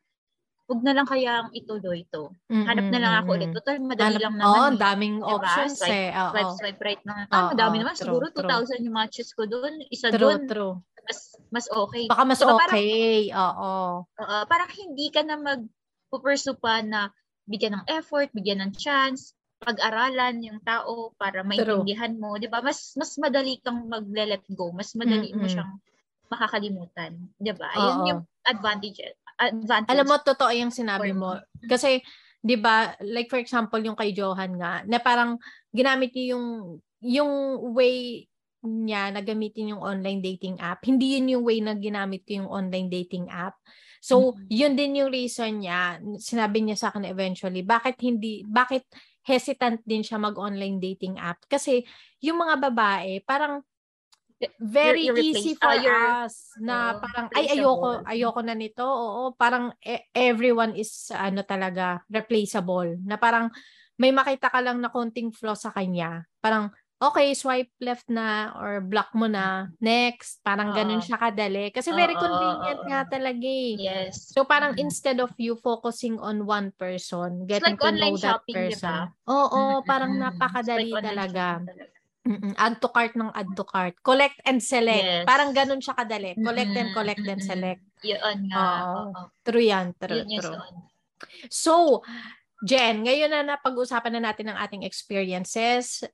[0.71, 2.33] wag na lang kaya ang ituloy ito.
[2.49, 3.51] Hanap na lang ako ulit.
[3.53, 4.57] Total, madali Hanap, lang naman.
[4.57, 4.79] Oh, eh.
[4.79, 5.35] daming diba?
[5.37, 6.09] options swipe, eh.
[6.15, 7.15] Oh, swipe, swipe right na.
[7.29, 7.95] Ah, oh, madami oh, naman.
[7.99, 9.73] True, Siguro 2,000 yung matches ko doon.
[9.91, 10.47] Isa doon.
[10.47, 11.19] True, Mas,
[11.51, 12.07] mas okay.
[12.07, 13.35] Baka mas diba, okay.
[13.35, 13.73] Oo.
[14.07, 15.63] Uh, parang hindi ka na mag
[16.63, 17.09] pa na
[17.49, 19.33] bigyan ng effort, bigyan ng chance,
[19.63, 22.61] pag-aralan yung tao para maintindihan mo, 'di ba?
[22.61, 25.41] Mas mas madali kang magle-let go, mas madali mm-hmm.
[25.41, 25.73] mo siyang
[26.27, 27.71] makakalimutan, 'di ba?
[27.73, 28.99] Ayun yung advantage
[29.43, 29.91] advantage.
[29.91, 31.35] Alam mo, totoo yung sinabi mo.
[31.67, 31.99] Kasi,
[32.39, 35.39] di ba, like for example, yung kay Johan nga, na parang
[35.75, 36.47] ginamit niya yung,
[37.03, 37.33] yung
[37.75, 38.27] way
[38.63, 40.87] niya na gamitin yung online dating app.
[40.87, 43.59] Hindi yun yung way na ginamit ko yung online dating app.
[44.03, 44.47] So, mm-hmm.
[44.51, 45.99] yun din yung reason niya.
[46.19, 48.87] Sinabi niya sa akin eventually, bakit hindi, bakit
[49.23, 51.43] hesitant din siya mag-online dating app?
[51.47, 51.83] Kasi
[52.23, 53.63] yung mga babae, parang
[54.59, 58.41] very easy for uh, us na uh, parang ay ayoko ayoko.
[58.43, 58.85] na nito.
[58.87, 62.99] Oo parang e- everyone is ano talaga replaceable.
[63.07, 63.51] Na parang
[64.01, 66.27] may makita ka lang na konting flaw sa kanya.
[66.43, 66.73] Parang
[67.03, 69.71] okay swipe left na or block mo na.
[69.83, 70.39] Next.
[70.47, 71.75] Parang uh, ganun siya kadali.
[71.75, 73.75] Kasi very uh, convenient uh, nga talaga eh.
[73.79, 74.31] yes.
[74.31, 74.87] So parang mm-hmm.
[74.87, 79.11] instead of you focusing on one person getting like to know that shopping, person.
[79.11, 79.31] Diba?
[79.31, 79.87] oo mm-hmm.
[79.87, 81.63] parang napakadali like talaga.
[81.63, 82.55] talaga Mm-mm.
[82.55, 83.99] Add to cart ng add to cart.
[83.99, 85.03] Collect and select.
[85.03, 85.27] Yes.
[85.27, 86.39] Parang ganun siya kadali.
[86.39, 86.81] Collect mm-hmm.
[86.87, 87.83] and collect and select.
[88.07, 88.63] Yun nga.
[88.63, 89.11] Oo.
[89.43, 89.91] True yan.
[89.99, 90.59] True, yun true.
[91.51, 92.07] So,
[92.63, 96.07] Jen, ngayon na napag-usapan na natin ang ating experiences,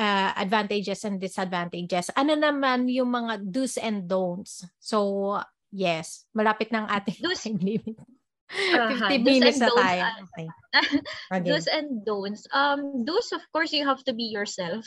[0.00, 2.08] uh, advantages and disadvantages.
[2.16, 4.64] Ano naman yung mga do's and don'ts?
[4.80, 5.36] So,
[5.68, 7.96] yes, malapit ng ating do's, time limit.
[8.54, 9.10] Uh-huh.
[9.10, 10.04] 50 minutes na tayo.
[10.30, 10.46] Okay.
[11.32, 11.48] okay.
[11.48, 12.46] Do's and don'ts.
[12.54, 14.84] Um, do's, of course, you have to be yourself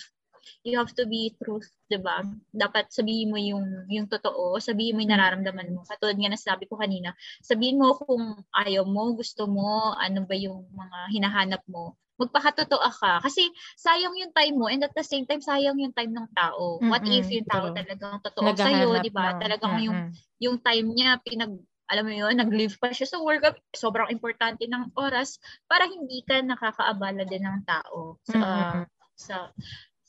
[0.64, 2.24] you have to be truth, 'di ba?
[2.52, 5.84] Dapat sabihin mo yung yung totoo, sabihin mo yung nararamdaman mo.
[5.88, 10.36] Katulad nga na sabi ko kanina, sabihin mo kung ayaw mo, gusto mo, ano ba
[10.36, 11.96] yung mga hinahanap mo.
[12.18, 13.22] Magpakatotoo ka.
[13.22, 13.46] Kasi
[13.78, 16.82] sayang yung time mo and at the same time sayang yung time ng tao.
[16.82, 16.90] Mm-hmm.
[16.90, 19.38] What if yung tao talagang totoo sa iyo, 'di ba?
[19.38, 19.88] Talagang mm-hmm.
[19.88, 20.00] yung
[20.42, 21.54] yung time niya pinag
[21.88, 25.40] alam mo yun, nag-live pa siya sa work, sobrang importante ng oras
[25.72, 28.84] para hindi ka nakakaabala din ng tao sa mm-hmm.
[29.18, 29.36] sa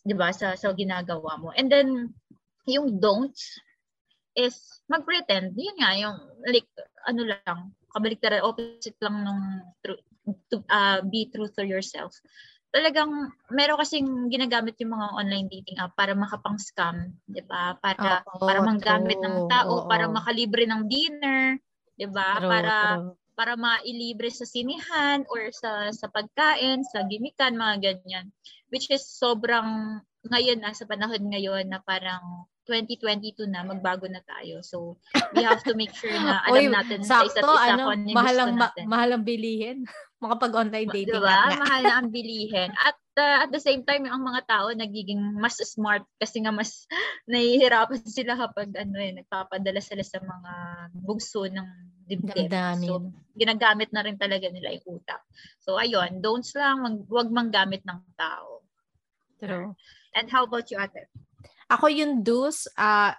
[0.09, 1.53] 'di ba, sa sa ginagawa mo.
[1.53, 2.17] And then
[2.65, 3.61] yung don'ts
[4.39, 4.57] is
[4.87, 5.59] mag-pretend.
[5.59, 6.69] Yun nga, yung like,
[7.05, 9.43] ano lang, kabaliktaran, opposite lang nung
[9.83, 9.99] true,
[10.53, 12.15] to uh, be true to yourself.
[12.71, 17.75] Talagang, meron kasing ginagamit yung mga online dating app para makapang-scam, di ba?
[17.81, 19.27] Para, oh, para manggamit true.
[19.27, 21.57] ng tao, oh, para makalibre ng dinner,
[21.97, 22.39] di ba?
[22.39, 23.17] Para, true.
[23.39, 28.35] Para mailibre sa sinihan or sa sa pagkain, sa gimikan, mga ganyan
[28.73, 34.61] which is sobrang ngayon na sa panahon ngayon na parang 2022 na magbago na tayo.
[34.61, 35.01] So
[35.33, 37.93] we have to make sure na alam Oy, natin sakto, sa isa't isa ano, kung
[37.97, 38.85] ano mahalang, natin.
[38.85, 39.79] Ma- mahalang bilihin.
[40.21, 41.33] Makapag-online dating diba?
[41.57, 42.69] Mahal na ang bilihin.
[42.77, 46.85] At uh, at the same time, ang mga tao nagiging mas smart kasi nga mas
[47.25, 50.53] nahihirapan sila kapag ano eh, nagpapadala sila sa mga
[50.93, 52.49] bugso ng dibdib.
[52.83, 55.21] So, ginagamit na rin talaga nila yung utak.
[55.61, 58.65] So, ayun, don'ts lang, wag manggamit ng tao.
[59.39, 59.77] True.
[60.17, 61.07] And how about you, ate?
[61.69, 63.13] Ako yung do's, uh,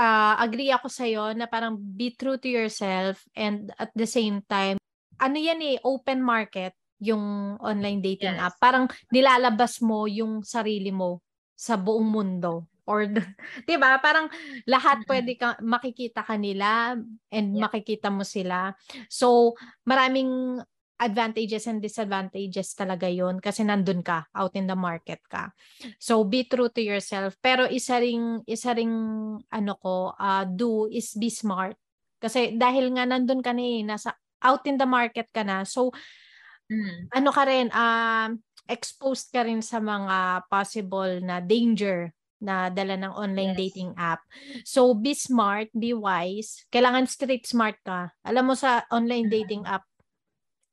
[0.00, 4.80] uh, agree ako sa'yo na parang be true to yourself and at the same time,
[5.20, 8.50] ano yan eh, open market yung online dating yes.
[8.50, 8.56] app.
[8.58, 11.22] Parang nilalabas mo yung sarili mo
[11.54, 13.08] sa buong mundo or
[13.64, 14.28] 'di ba parang
[14.68, 16.96] lahat pwede ka makikita kanila
[17.32, 17.62] and yeah.
[17.64, 18.72] makikita mo sila.
[19.08, 19.56] So
[19.88, 20.60] maraming
[20.94, 25.50] advantages and disadvantages talaga yon kasi nandun ka out in the market ka.
[25.98, 27.34] So be true to yourself.
[27.42, 28.94] Pero isa ring isa ring
[29.50, 31.74] ano ko uh, do is be smart.
[32.22, 35.66] Kasi dahil nga nandun ka na eh, nasa out in the market ka na.
[35.66, 35.90] So
[36.70, 37.10] mm.
[37.10, 38.30] ano ka rin uh,
[38.70, 43.60] exposed ka rin sa mga possible na danger na dala ng online yes.
[43.60, 44.20] dating app.
[44.66, 46.66] So be smart, be wise.
[46.68, 48.12] Kailangan street smart ka.
[48.26, 49.38] Alam mo sa online mm-hmm.
[49.40, 49.86] dating app,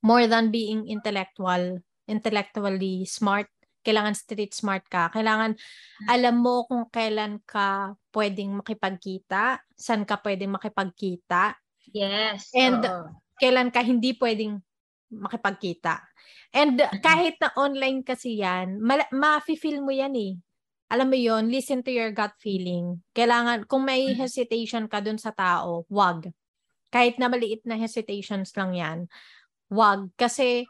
[0.02, 3.48] more than being intellectual, intellectually smart,
[3.82, 5.08] kailangan street smart ka.
[5.10, 6.08] Kailangan mm-hmm.
[6.10, 11.56] alam mo kung kailan ka pwedeng makipagkita, saan ka pwedeng makipagkita.
[11.92, 12.52] Yes.
[12.52, 13.16] And uh-oh.
[13.40, 14.60] kailan ka hindi pwedeng
[15.08, 16.04] makipagkita.
[16.52, 17.00] And mm-hmm.
[17.00, 20.36] kahit na online kasi yan, ma- ma-feel mo yan eh
[20.92, 23.00] alam mo yon listen to your gut feeling.
[23.16, 24.20] Kailangan, kung may mm.
[24.20, 26.28] hesitation ka dun sa tao, wag.
[26.92, 28.98] Kahit na maliit na hesitations lang yan,
[29.72, 30.12] wag.
[30.20, 30.68] Kasi,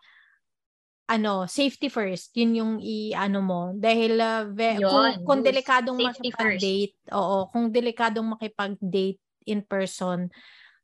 [1.11, 2.31] ano, safety first.
[2.39, 3.63] Yun yung i-ano mo.
[3.75, 9.19] Dahil, uh, ve- Yun, kung, kung delikadong makipag-date, oo, kung delikadong makipag-date
[9.51, 10.31] in person,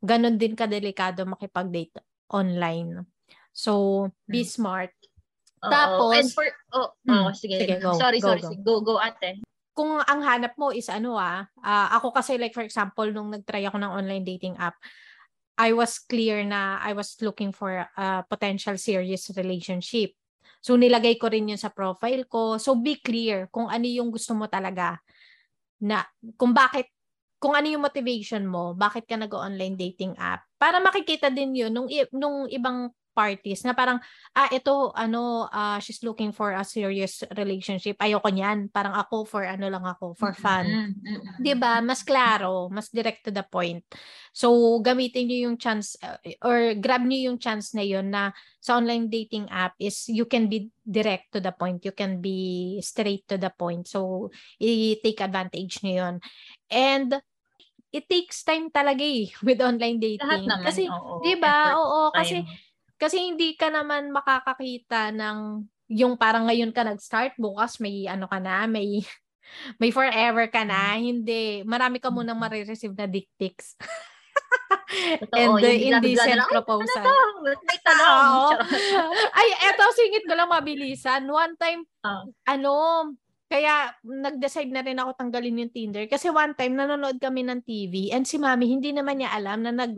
[0.02, 1.94] ganun din kadelikado makipag-date
[2.34, 3.06] online.
[3.54, 4.50] So, be hmm.
[4.50, 4.97] smart.
[5.64, 5.72] Oo.
[5.72, 7.56] Tapos, and for, oh, hmm, oh sige.
[7.58, 8.42] sige go, sorry, go, sorry.
[8.62, 8.82] Go.
[8.82, 9.42] go, go ate.
[9.74, 13.62] Kung ang hanap mo is ano ah, uh, ako kasi like for example, nung nag-try
[13.66, 14.74] ako ng online dating app,
[15.58, 20.14] I was clear na I was looking for a potential serious relationship.
[20.62, 22.58] So nilagay ko rin yun sa profile ko.
[22.58, 24.98] So be clear kung ano yung gusto mo talaga
[25.82, 26.02] na
[26.34, 26.90] kung bakit
[27.38, 30.42] kung ano yung motivation mo, bakit ka nag-online dating app.
[30.58, 33.98] Para makikita din yun nung, nung ibang parties na parang
[34.30, 37.98] ah ito ano uh, she's looking for a serious relationship.
[37.98, 38.70] Ayoko niyan.
[38.70, 40.94] Parang ako for ano lang ako for fun.
[40.94, 41.42] Mm-hmm.
[41.42, 41.82] 'di ba?
[41.82, 43.82] Mas klaro mas direct to the point.
[44.30, 48.30] So gamitin niyo yung chance uh, or grab niyo yung chance na yon na
[48.62, 51.82] sa online dating app is you can be direct to the point.
[51.82, 53.90] You can be straight to the point.
[53.90, 54.30] So
[54.62, 56.14] i-take advantage niyo yon
[56.70, 57.18] and
[57.88, 60.48] it takes time talaga eh with online dating.
[60.62, 60.86] kasi,
[61.24, 61.72] 'di ba?
[61.76, 62.44] Oo, kasi
[62.98, 68.36] kasi hindi ka naman makakakita ng yung parang ngayon ka nag-start, bukas may ano ka
[68.36, 69.00] na, may
[69.80, 70.98] may forever ka na.
[70.98, 71.02] Hmm.
[71.02, 71.64] Hindi.
[71.64, 72.44] Marami ka munang mm.
[72.44, 73.78] marireceive na dick pics.
[75.36, 77.04] And the indecent proposal.
[77.04, 78.56] Ano may tanong.
[79.38, 81.28] Ay, eto, singit ko lang mabilisan.
[81.28, 82.24] One time, uh.
[82.48, 82.72] ano,
[83.48, 86.04] kaya nag-decide na rin ako tanggalin yung Tinder.
[86.08, 89.72] Kasi one time, nanonood kami ng TV and si mami, hindi naman niya alam na
[89.72, 89.96] nag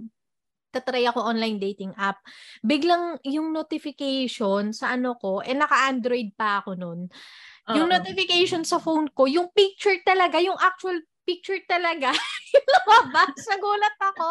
[0.70, 2.22] tatry ako online dating app.
[2.62, 7.00] Biglang yung notification sa ano ko, eh naka-Android pa ako noon.
[7.70, 12.10] Yung notification sa phone ko, yung picture talaga, yung actual picture talaga,
[12.54, 13.38] yung lumabas.
[13.46, 14.30] Nagulat ako.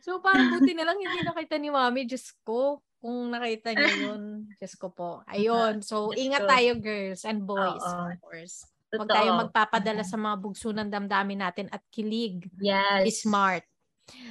[0.00, 2.08] So parang buti na lang hindi nakita ni mami.
[2.08, 4.22] Diyos ko, kung nakita niyo yun.
[4.60, 5.24] Diyos ko po.
[5.24, 5.80] Ayun.
[5.80, 8.12] So, ingat tayo girls and boys, Uh-oh.
[8.12, 8.68] of course.
[8.92, 12.44] Huwag tayo magpapadala sa mga bugso ng damdamin natin at kilig.
[12.60, 13.06] Yes.
[13.06, 13.64] Be smart.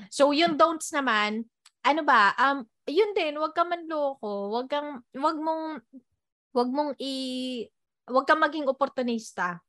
[0.10, 1.48] So, yung don'ts naman,
[1.86, 5.80] ano ba, um, yun din, wag ka manloko, wag kang, wag mong,
[6.56, 7.14] wag mong i,
[8.10, 9.62] wag kang maging oportunista.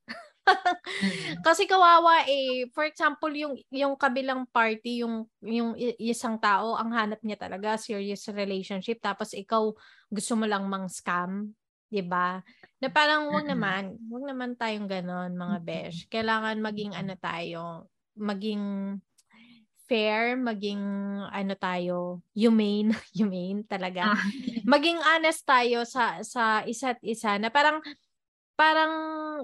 [1.00, 1.44] Mm.
[1.46, 7.20] Kasi kawawa eh, for example, yung yung kabilang party, yung yung isang tao, ang hanap
[7.22, 9.70] niya talaga serious relationship tapos ikaw
[10.10, 11.54] gusto mo lang mang scam,
[11.92, 12.42] 'di ba?
[12.82, 15.98] Na parang wag naman, wag naman tayong ganon mga besh.
[16.10, 17.62] Kailangan maging ano tayo,
[18.16, 18.96] maging
[19.90, 20.78] fair, maging
[21.34, 24.14] ano tayo, humane, humane talaga.
[24.14, 24.22] Ah.
[24.62, 27.82] maging honest tayo sa sa isa't isa na parang
[28.54, 28.92] parang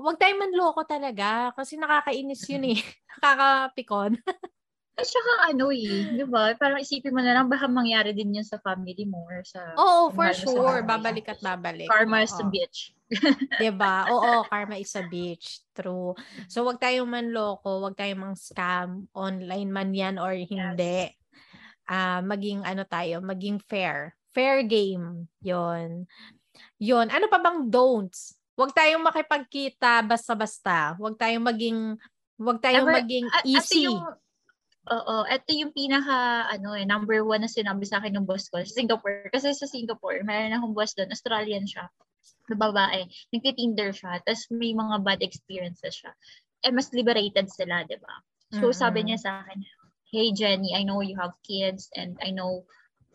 [0.04, 2.80] wag tayong manloko talaga kasi nakakainis yun eh.
[3.24, 4.20] Nakakapikon.
[4.96, 6.56] At saka ano eh, di ba?
[6.56, 9.76] Parang isipin mo na lang baka mangyari din yun sa family mo or sa...
[9.76, 10.80] Oo, oh, for sure.
[10.80, 11.84] Babalik at babalik.
[11.84, 12.96] Karma is a bitch.
[13.60, 14.10] 'Di ba?
[14.10, 15.62] Oo, karma is a bitch.
[15.76, 16.16] True.
[16.50, 21.12] So wag tayong manloko, wag tayong mang scam online man 'yan or hindi.
[21.12, 21.14] Yes.
[21.86, 24.18] Uh, maging ano tayo, maging fair.
[24.34, 25.30] Fair game.
[25.38, 26.10] 'Yon.
[26.82, 27.06] 'Yon.
[27.14, 28.34] Ano pa bang don'ts?
[28.56, 30.96] Wag tayong makipagkita basta-basta.
[30.98, 31.78] Wag tayong maging
[32.40, 33.86] wag tayong Ever, maging easy.
[33.86, 34.02] At yung,
[34.86, 38.62] Oo, ito yung pinaka ano eh number one na sinabi sa akin ng boss ko,
[38.62, 39.26] Singapore.
[39.34, 41.90] Kasi sa Singapore, mayroon akong boss doon, Australian siya.
[42.46, 43.02] Na babae,
[43.34, 46.14] nagti-Tinder siya, tapos may mga bad experiences siya.
[46.62, 48.14] Eh mas liberated sila, 'di ba?
[48.54, 48.78] So mm-hmm.
[48.78, 49.58] sabi niya sa akin,
[50.06, 52.62] "Hey Jenny, I know you have kids and I know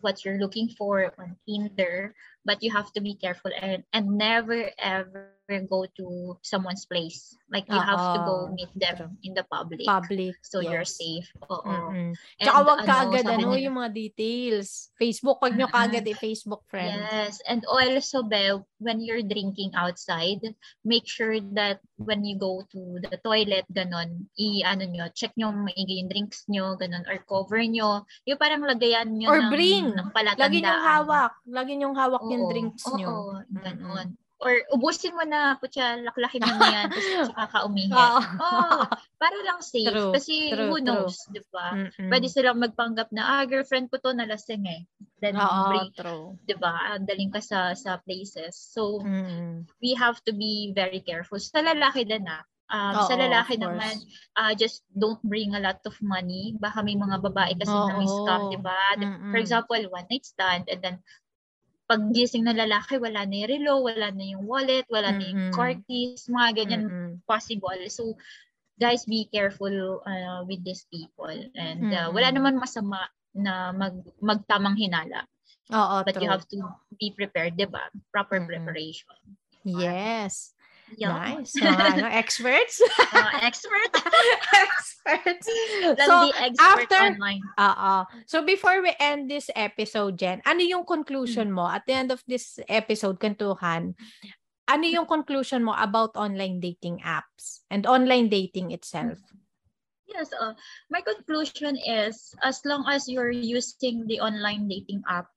[0.04, 2.12] what you're looking for on Tinder,
[2.44, 7.36] but you have to be careful and and never ever go to someone's place.
[7.52, 7.84] Like you Uh-oh.
[7.84, 9.84] have to go meet them in the public.
[9.84, 10.40] Public.
[10.40, 10.70] So yes.
[10.72, 11.28] you're safe.
[11.52, 11.68] Oo.
[11.68, 12.10] Mm-hmm.
[12.40, 14.88] Tsaka wag ano, kaagad ano, yung mga details.
[14.96, 17.04] Facebook, wag nyo kaagad i-Facebook friends.
[17.12, 17.44] Yes.
[17.44, 20.40] And also, Be, when you're drinking outside,
[20.88, 26.00] make sure that when you go to the toilet, ganon, i-ano nyo, check nyo maigi
[26.00, 28.08] yung drinks nyo, ganon, or cover nyo.
[28.24, 29.92] Yung parang lagayan nyo or ng, bring.
[29.92, 30.48] ng palatandaan.
[30.48, 31.32] Lagi nyo hawak.
[31.44, 33.08] Lagi nyo hawak oo, yung drinks nyo.
[33.08, 34.08] Oo, ganon.
[34.16, 37.94] Mm-hmm or ubusin mo na, putya, laklakin mo yan, tapos saka ka umihi.
[37.94, 38.18] Oh.
[38.42, 38.82] oh,
[39.16, 39.86] para lang safe.
[39.86, 41.88] True, Kasi true, who knows, di ba?
[41.94, 44.82] Pwede silang magpanggap na, ah, girlfriend ko to, nalasing eh.
[45.22, 46.34] Then, Oo, bring, true.
[46.42, 46.98] di ba?
[46.98, 48.58] Daling ka sa, sa places.
[48.58, 49.70] So, mm-hmm.
[49.78, 51.38] we have to be very careful.
[51.38, 54.00] Sa lalaki din ah, Um, Oo, sa lalaki naman,
[54.32, 56.56] uh, just don't bring a lot of money.
[56.56, 57.84] Baka may mga babae kasi Oo.
[57.84, 58.96] na may scam, di ba?
[59.28, 60.96] For example, one night stand and then
[61.92, 65.20] paggising ng lalaki, wala na yung relo, wala na yung wallet, wala mm-hmm.
[65.20, 67.12] na yung car keys, mga ganyan mm-hmm.
[67.28, 67.76] possible.
[67.92, 68.16] So,
[68.80, 71.28] guys, be careful uh, with these people.
[71.52, 72.16] And uh, mm-hmm.
[72.16, 75.28] wala naman masama na mag, magtamang hinala.
[75.68, 76.24] Oo, But true.
[76.24, 76.58] you have to
[76.96, 77.92] be prepared, di ba?
[78.08, 78.48] Proper mm-hmm.
[78.48, 79.20] preparation.
[79.68, 80.51] Yes.
[80.96, 81.40] Yeah.
[81.40, 81.52] Nice.
[81.60, 82.80] Mga ano, experts?
[82.80, 83.90] uh, expert?
[84.52, 85.46] experts.
[86.06, 87.42] so, expert after, online.
[87.58, 91.66] Uh, uh, so, before we end this episode, Jen, ano yung conclusion mo?
[91.68, 93.94] At the end of this episode, Kantuhan,
[94.68, 99.18] ano yung conclusion mo about online dating apps and online dating itself?
[100.06, 100.52] Yes, uh,
[100.92, 105.32] my conclusion is as long as you're using the online dating app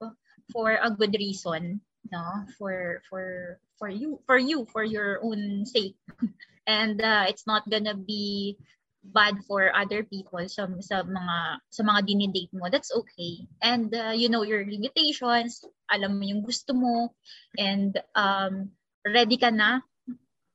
[0.52, 1.80] for a good reason,
[2.12, 5.96] no, for for for you for you for your own sake.
[6.68, 8.58] And uh, it's not gonna be
[9.06, 11.38] bad for other people sa, sa mga
[11.70, 12.70] sa mga dinidate mo.
[12.74, 13.46] That's okay.
[13.62, 15.62] And uh, you know your limitations
[15.94, 17.14] alam mo yung gusto mo
[17.62, 18.74] and um
[19.06, 19.86] ready ka na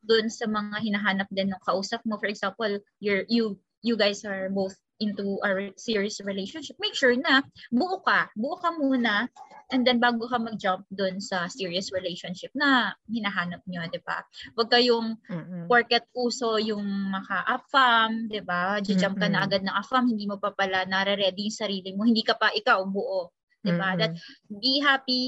[0.02, 2.18] doon sa mga hinahanap din ng kausap mo.
[2.18, 3.54] For example you're you
[3.86, 7.40] you guys are both into a serious relationship, make sure na
[7.72, 8.28] buo ka.
[8.36, 9.26] Buo ka muna
[9.72, 14.22] and then bago ka mag-jump doon sa serious relationship na hinahanap nyo, di ba?
[14.58, 15.64] Huwag kayong mm-hmm.
[15.70, 18.82] porket uso yung maka-affam, di ba?
[18.82, 22.26] Jump ka na agad ng affam, hindi mo pa pala nare-ready yung sarili mo, hindi
[22.26, 23.30] ka pa ikaw buo.
[23.62, 23.94] Di ba?
[23.94, 24.00] Mm-hmm.
[24.02, 24.12] That
[24.50, 25.24] be happy,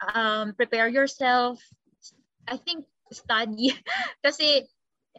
[0.00, 1.58] um, prepare yourself.
[2.46, 3.74] I think study.
[4.24, 4.64] Kasi,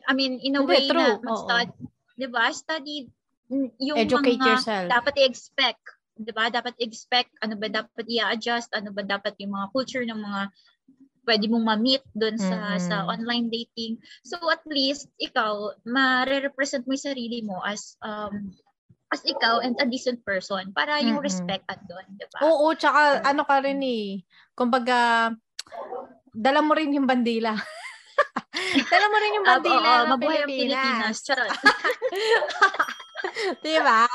[0.08, 0.96] I mean, in a Hindi, way true.
[0.96, 1.76] na mag-study,
[2.16, 2.50] di ba?
[2.56, 3.19] Study
[3.82, 4.88] yung Educate mga yourself.
[4.88, 5.84] dapat i-expect,
[6.20, 6.54] 'di ba?
[6.54, 10.42] Dapat expect ano ba dapat i-adjust, ano ba dapat yung mga culture ng mga
[11.30, 12.86] pwede mong ma-meet doon sa mm-hmm.
[12.90, 13.98] sa online dating.
[14.26, 18.54] So at least ikaw ma-represent mo 'yung sarili mo as um
[19.10, 21.26] as ikaw and a decent person para yung mm-hmm.
[21.26, 22.40] respect doon, 'di ba?
[22.46, 24.22] Oo, tsaka so, ano ka rin eh.
[24.54, 25.34] Kumbaga
[26.30, 27.58] dala mo rin yung bandila.
[28.94, 30.46] dala mo rin yung bandila uh, ng Pilipinas.
[30.46, 31.18] Pilipinas.
[31.26, 31.52] Charot.
[33.66, 34.06] diba?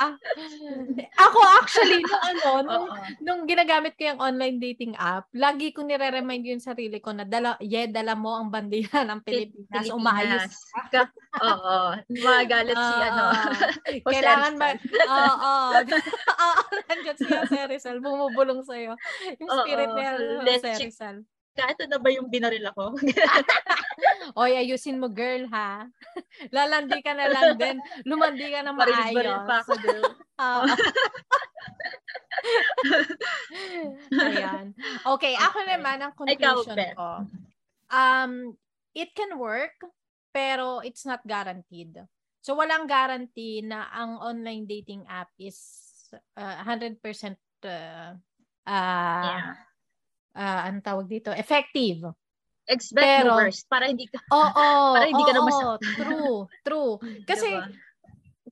[1.21, 2.87] Ako actually, nung ano, nung,
[3.21, 7.57] nung ginagamit ko yung online dating app, lagi ko nire-remind yung sarili ko na dala,
[7.63, 9.97] yeah, dala mo ang bandila ng Pilipinas, Pilipinas.
[9.97, 10.55] umayos
[10.91, 11.03] ka.
[11.43, 11.77] Oo.
[12.23, 13.25] Magalit si ano.
[14.11, 14.69] kailangan ba,
[15.11, 15.55] oo.
[16.45, 18.95] Oo, nandiyan si Jose Rizal, bumubulong sa'yo.
[19.43, 20.11] Yung spirit niya,
[20.43, 21.17] Jose Rizal.
[21.55, 22.99] Kato na ba yung binaril ako?
[24.43, 25.87] Oy, ayusin mo girl ha.
[26.55, 27.79] Lalandi ka na lang din.
[28.03, 29.15] Lumandi ka na maayos.
[29.15, 30.03] Baril pa ako girl.
[30.35, 30.67] Uh,
[34.27, 34.75] Ayan.
[35.15, 37.11] Okay, ako naman ang conclusion Ikaw, ko.
[37.95, 38.59] Um,
[38.91, 39.79] it can work,
[40.35, 42.03] pero it's not guaranteed.
[42.43, 45.63] So, walang guarantee na ang online dating app is
[46.35, 48.19] uh, 100% uh,
[48.67, 49.55] uh, yeah
[50.35, 52.11] uh, ano tawag dito, effective.
[52.65, 55.95] Expect Pero, the worst para hindi ka Oo, oh, para hindi oh, ka na masakit.
[56.01, 56.93] True, true.
[57.31, 57.69] Kasi diba?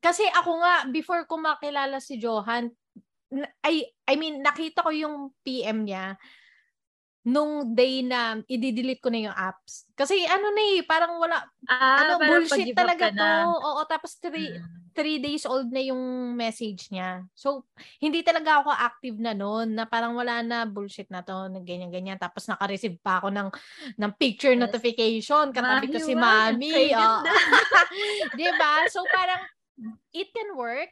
[0.02, 2.66] kasi ako nga before ko makilala si Johan,
[3.62, 6.18] I I mean nakita ko yung PM niya
[7.22, 9.86] nung day na i-delete ko na yung apps.
[9.94, 11.38] Kasi ano na eh, parang wala,
[11.70, 13.30] ah, ano, bullshit talaga to.
[13.62, 14.90] Oo, tapos three, hmm.
[14.90, 17.22] three days old na yung message niya.
[17.38, 17.70] So,
[18.02, 22.18] hindi talaga ako active na noon, na parang wala na bullshit na to, na ganyan-ganyan.
[22.18, 23.48] Tapos naka-receive pa ako ng,
[24.02, 24.62] ng picture yes.
[24.66, 26.90] notification, katabi ko si mami.
[26.90, 27.22] Oh.
[28.38, 28.90] diba?
[28.90, 29.46] So, parang,
[30.10, 30.90] it can work.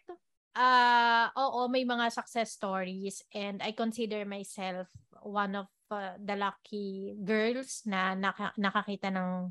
[0.55, 4.91] Uh, oo, may mga success stories and I consider myself
[5.23, 9.51] one of uh, the lucky girls na naka, nakakita ng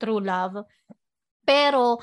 [0.00, 0.64] true love.
[1.44, 2.00] Pero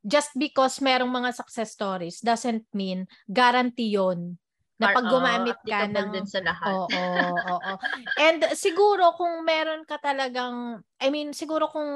[0.00, 4.40] just because merong mga success stories doesn't mean guarantee yon
[4.78, 6.70] na pag gumamit ka ng din sa lahat.
[6.70, 7.72] Oo, oo, oo.
[8.16, 11.90] And siguro kung meron ka talagang I mean siguro kung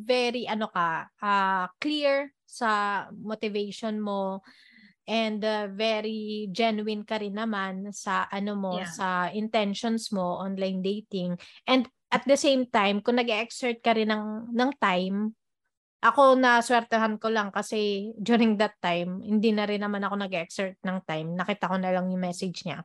[0.00, 4.40] very ano ka, uh, clear sa motivation mo
[5.06, 8.86] and uh, very genuine ka rin naman sa ano mo yeah.
[8.86, 11.34] sa intentions mo online dating
[11.66, 15.34] and at the same time kung nag-exert ka rin ng ng time
[16.02, 20.82] ako na swertehan ko lang kasi during that time, hindi na rin naman ako nag-exert
[20.82, 21.38] ng time.
[21.38, 22.82] Nakita ko na lang yung message niya.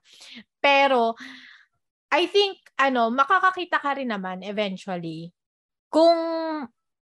[0.61, 1.17] Pero,
[2.13, 5.33] I think, ano, makakakita ka rin naman eventually
[5.89, 6.13] kung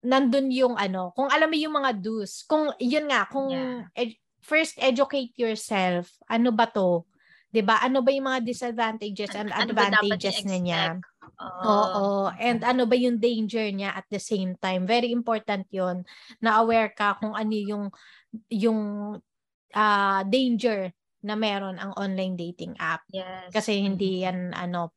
[0.08, 3.84] nandun yung ano, kung alam mo yung mga do's, kung, yun nga, kung yeah.
[3.92, 7.10] ed- first educate yourself, ano ba to?
[7.50, 7.80] 'di ba?
[7.80, 10.84] Ano ba yung mga disadvantages and ano advantages na niya?
[11.40, 11.64] Oh.
[11.64, 12.06] Oo.
[12.36, 14.84] And ano ba yung danger niya at the same time?
[14.84, 16.04] Very important 'yon
[16.44, 17.88] na aware ka kung ano yung
[18.52, 18.80] yung
[19.72, 20.92] uh, danger
[21.24, 23.08] na meron ang online dating app.
[23.10, 23.56] Yes.
[23.56, 24.92] Kasi hindi yan ano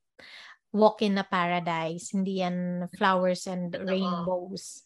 [0.74, 4.84] walk in a paradise, hindi yan flowers and rainbows.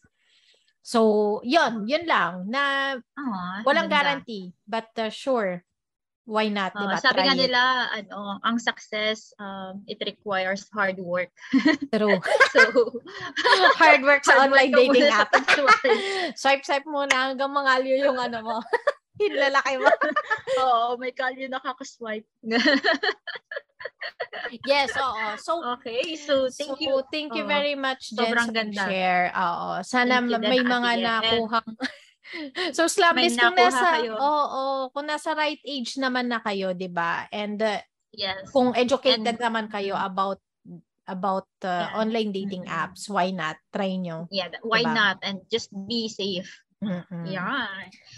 [0.83, 4.19] So, yun, yun lang na oh, walang ganda.
[4.19, 5.63] guarantee but uh, sure
[6.25, 6.97] why not, uh, diba?
[7.03, 7.61] Sabi Try nga nila,
[7.91, 11.31] ano, ang success, um, it requires hard work.
[11.93, 12.19] True.
[12.55, 12.61] so,
[13.79, 15.31] hard work sa hard online work dating app.
[16.39, 18.57] swipe, swipe muna hanggang mangalyo yung ano mo.
[19.21, 19.89] Yung lalaki mo.
[20.63, 22.25] Oo, may kalyo nakaka-swipe.
[24.69, 25.25] yes, oo.
[25.37, 26.17] So, okay.
[26.17, 26.93] So, thank so, you.
[27.13, 28.83] Thank you very much, Jen, Sobrang ganda.
[28.89, 29.29] share.
[29.33, 29.81] Oo.
[29.85, 31.71] Sana may mga nakuhang
[32.77, 34.15] so slumless kung nasa kayo.
[34.17, 37.27] oo, oh, kung nasa right age naman na kayo, 'di ba?
[37.29, 37.83] And uh,
[38.15, 38.49] yes.
[38.49, 40.39] kung educated And, naman kayo about
[41.03, 41.99] about uh, yeah.
[41.99, 42.79] online dating mm-hmm.
[42.79, 43.59] apps, why not?
[43.75, 44.31] Try nyo.
[44.31, 44.95] Yeah, why diba?
[44.95, 45.17] not?
[45.19, 46.47] And just be safe.
[46.83, 47.25] Mm-hmm.
[47.27, 47.67] Yeah.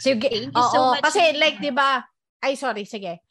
[0.01, 0.29] Sige.
[0.29, 1.03] Thank you so much.
[1.05, 2.01] Kasi like, 'di ba?
[2.41, 3.21] Ay, sorry, sige.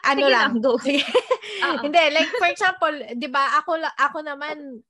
[0.00, 0.80] Ano sige lang, lang go.
[0.80, 1.04] Sige.
[1.84, 4.80] Hindi, like for example, 'di ba, ako ako naman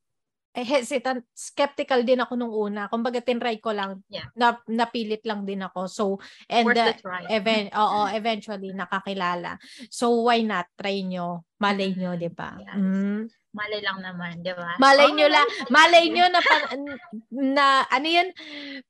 [0.51, 2.91] eh, hesitant, skeptical din ako nung una.
[2.91, 4.03] Kumbaga, tinry ko lang.
[4.11, 4.26] Yeah.
[4.34, 5.86] Na, napilit lang din ako.
[5.86, 6.05] So,
[6.51, 7.22] and Worth uh, try.
[7.30, 9.62] Even, oo, eventually, nakakilala.
[9.86, 10.66] So, why not?
[10.74, 11.47] Try nyo.
[11.62, 12.59] Malay nyo, di ba?
[12.59, 12.74] Yes.
[12.74, 13.22] Mm.
[13.51, 14.78] Malay lang naman, di ba?
[14.78, 15.46] Malay oh, nyo lang.
[15.74, 16.40] Malay nyo na,
[17.34, 18.30] na, ano yun,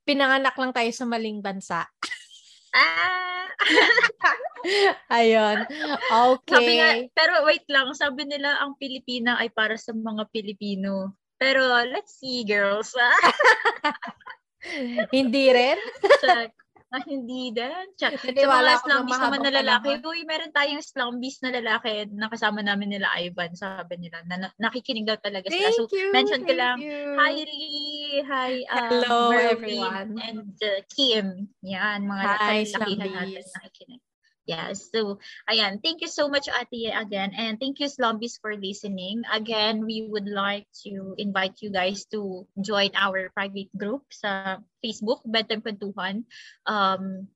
[0.04, 1.88] pinanganak lang tayo sa maling bansa.
[2.76, 3.48] Ah!
[5.20, 5.64] Ayun.
[6.08, 6.52] Okay.
[6.52, 11.16] Sabi nga, pero wait lang, sabi nila ang Pilipina ay para sa mga Pilipino.
[11.40, 12.92] Pero let's see, girls.
[15.16, 15.80] hindi rin?
[16.22, 16.52] Check.
[16.90, 17.86] Ah, hindi din.
[17.94, 18.18] Check.
[18.18, 22.98] Sa mga slumbies naman na lalaki, uy, meron tayong slumbies na lalaki na kasama namin
[22.98, 24.26] nila Ivan, sabi nila.
[24.26, 25.70] Na, nakikinig daw talaga sila.
[25.70, 27.14] Thank so, you, mention ko lang, you.
[27.14, 30.10] hi Lee, hi um, Hello, Mervin, everyone.
[30.18, 31.46] and uh, Kim.
[31.62, 34.02] Yan, mga hi, lakihan natin nakikinig.
[34.50, 34.90] Yes.
[34.90, 35.78] So, ayan.
[35.78, 37.30] Thank you so much, Ate, again.
[37.38, 39.22] And thank you, Slumbies, for listening.
[39.30, 45.22] Again, we would like to invite you guys to join our private group sa Facebook,
[45.22, 46.26] Bedtime Kwentuhan.
[46.66, 47.30] Um,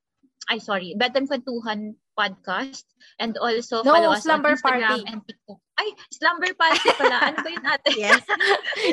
[0.51, 2.83] I sorry, Bedtime Kwentuhan podcast.
[3.23, 5.07] And also no, follow us on Instagram party.
[5.07, 5.59] and TikTok.
[5.75, 7.19] Ay, Slumber Party pala.
[7.31, 7.91] ano ba yun, Ate?
[8.11, 8.23] yes.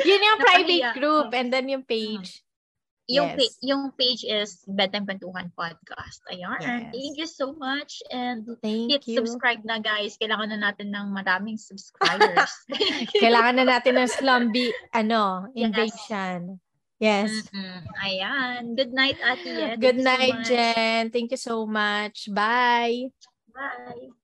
[0.02, 2.41] yun yung private group and then yung page.
[3.12, 3.38] Yung, yes.
[3.38, 6.24] pa- yung page is Bedtime Pantuhan Podcast.
[6.32, 6.60] Ayan.
[6.60, 6.92] Yes.
[6.92, 8.00] Thank you so much.
[8.08, 9.20] And Thank hit you.
[9.20, 10.16] subscribe na guys.
[10.16, 12.52] Kailangan na natin ng maraming subscribers.
[13.22, 16.56] Kailangan na natin ng slumby, ano, invasion.
[17.02, 17.34] Yes.
[17.50, 17.78] Mm-hmm.
[17.98, 18.60] Ayan.
[18.78, 19.74] Good night, Ate.
[19.74, 21.10] Good night, so Jen.
[21.10, 22.30] Thank you so much.
[22.30, 23.10] Bye.
[23.50, 24.14] Bye.